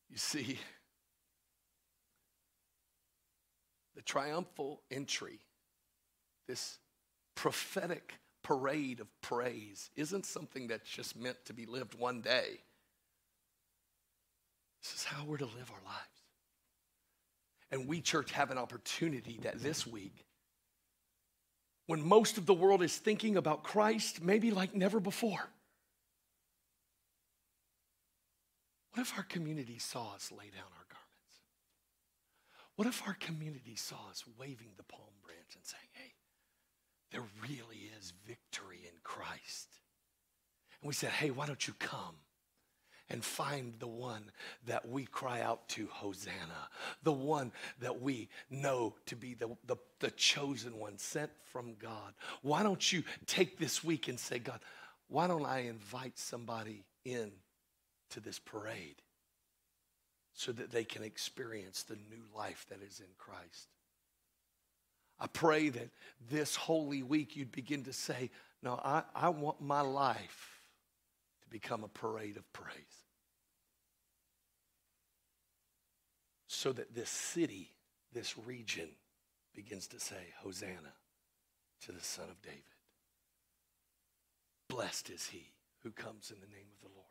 You 0.09 0.17
see, 0.17 0.59
the 3.95 4.01
triumphal 4.01 4.81
entry, 4.91 5.39
this 6.47 6.77
prophetic 7.35 8.13
parade 8.43 8.99
of 8.99 9.07
praise, 9.21 9.89
isn't 9.95 10.25
something 10.25 10.67
that's 10.67 10.89
just 10.89 11.15
meant 11.15 11.37
to 11.45 11.53
be 11.53 11.65
lived 11.65 11.97
one 11.97 12.21
day. 12.21 12.59
This 14.81 14.93
is 14.95 15.03
how 15.03 15.25
we're 15.25 15.37
to 15.37 15.45
live 15.45 15.71
our 15.71 15.83
lives. 15.85 16.05
And 17.71 17.87
we, 17.87 18.01
church, 18.01 18.31
have 18.31 18.51
an 18.51 18.57
opportunity 18.57 19.39
that 19.43 19.61
this 19.61 19.85
week 19.85 20.25
when 21.89 22.07
most 22.07 22.37
of 22.37 22.45
the 22.45 22.53
world 22.53 22.83
is 22.83 22.95
thinking 22.95 23.35
about 23.35 23.63
Christ, 23.63 24.21
maybe 24.21 24.51
like 24.51 24.75
never 24.75 24.99
before. 24.99 25.49
What 28.93 29.01
if 29.01 29.17
our 29.17 29.23
community 29.23 29.79
saw 29.79 30.13
us 30.13 30.31
lay 30.31 30.51
down 30.51 30.69
our 30.77 30.85
garments? 30.87 31.39
What 32.75 32.87
if 32.87 33.01
our 33.07 33.15
community 33.15 33.75
saw 33.75 34.07
us 34.11 34.23
waving 34.37 34.69
the 34.77 34.83
palm 34.83 35.01
branch 35.25 35.55
and 35.55 35.65
saying, 35.65 35.89
hey, 35.93 36.13
there 37.11 37.23
really 37.41 37.89
is 37.99 38.13
victory 38.27 38.81
in 38.83 38.93
Christ? 39.03 39.69
And 40.83 40.87
we 40.87 40.93
said, 40.93 41.09
hey, 41.09 41.31
why 41.31 41.47
don't 41.47 41.67
you 41.67 41.73
come? 41.79 42.17
And 43.09 43.23
find 43.23 43.73
the 43.79 43.87
one 43.87 44.23
that 44.67 44.87
we 44.87 45.05
cry 45.05 45.41
out 45.41 45.67
to 45.69 45.87
Hosanna, 45.91 46.69
the 47.03 47.11
one 47.11 47.51
that 47.79 48.01
we 48.01 48.29
know 48.49 48.95
to 49.07 49.15
be 49.15 49.33
the, 49.33 49.49
the, 49.65 49.77
the, 49.99 50.11
chosen 50.11 50.77
one 50.77 50.97
sent 50.97 51.31
from 51.51 51.75
God. 51.81 52.13
Why 52.41 52.63
don't 52.63 52.91
you 52.91 53.03
take 53.25 53.57
this 53.57 53.83
week 53.83 54.07
and 54.07 54.19
say, 54.19 54.39
God, 54.39 54.59
why 55.07 55.27
don't 55.27 55.45
I 55.45 55.61
invite 55.61 56.17
somebody 56.19 56.85
in 57.03 57.31
to 58.11 58.19
this 58.19 58.39
parade 58.39 59.01
so 60.33 60.51
that 60.51 60.71
they 60.71 60.83
can 60.83 61.03
experience 61.03 61.83
the 61.83 61.95
new 61.95 62.23
life 62.35 62.65
that 62.69 62.81
is 62.81 62.99
in 62.99 63.07
Christ. 63.17 63.67
I 65.19 65.27
pray 65.27 65.69
that 65.69 65.89
this 66.29 66.55
holy 66.55 67.03
week 67.03 67.35
you'd 67.35 67.51
begin 67.51 67.83
to 67.83 67.93
say, 67.93 68.29
No, 68.63 68.79
I, 68.83 69.03
I 69.13 69.29
want 69.29 69.59
my 69.59 69.81
life 69.81 70.58
become 71.49 71.83
a 71.83 71.87
parade 71.87 72.37
of 72.37 72.51
praise. 72.53 72.75
So 76.47 76.71
that 76.73 76.93
this 76.93 77.09
city, 77.09 77.71
this 78.13 78.37
region, 78.37 78.89
begins 79.53 79.87
to 79.87 79.99
say, 79.99 80.33
Hosanna 80.41 80.93
to 81.81 81.91
the 81.91 82.03
Son 82.03 82.29
of 82.29 82.41
David. 82.41 82.63
Blessed 84.67 85.09
is 85.09 85.27
he 85.27 85.51
who 85.83 85.91
comes 85.91 86.31
in 86.31 86.39
the 86.39 86.47
name 86.47 86.67
of 86.73 86.81
the 86.81 86.93
Lord. 86.95 87.08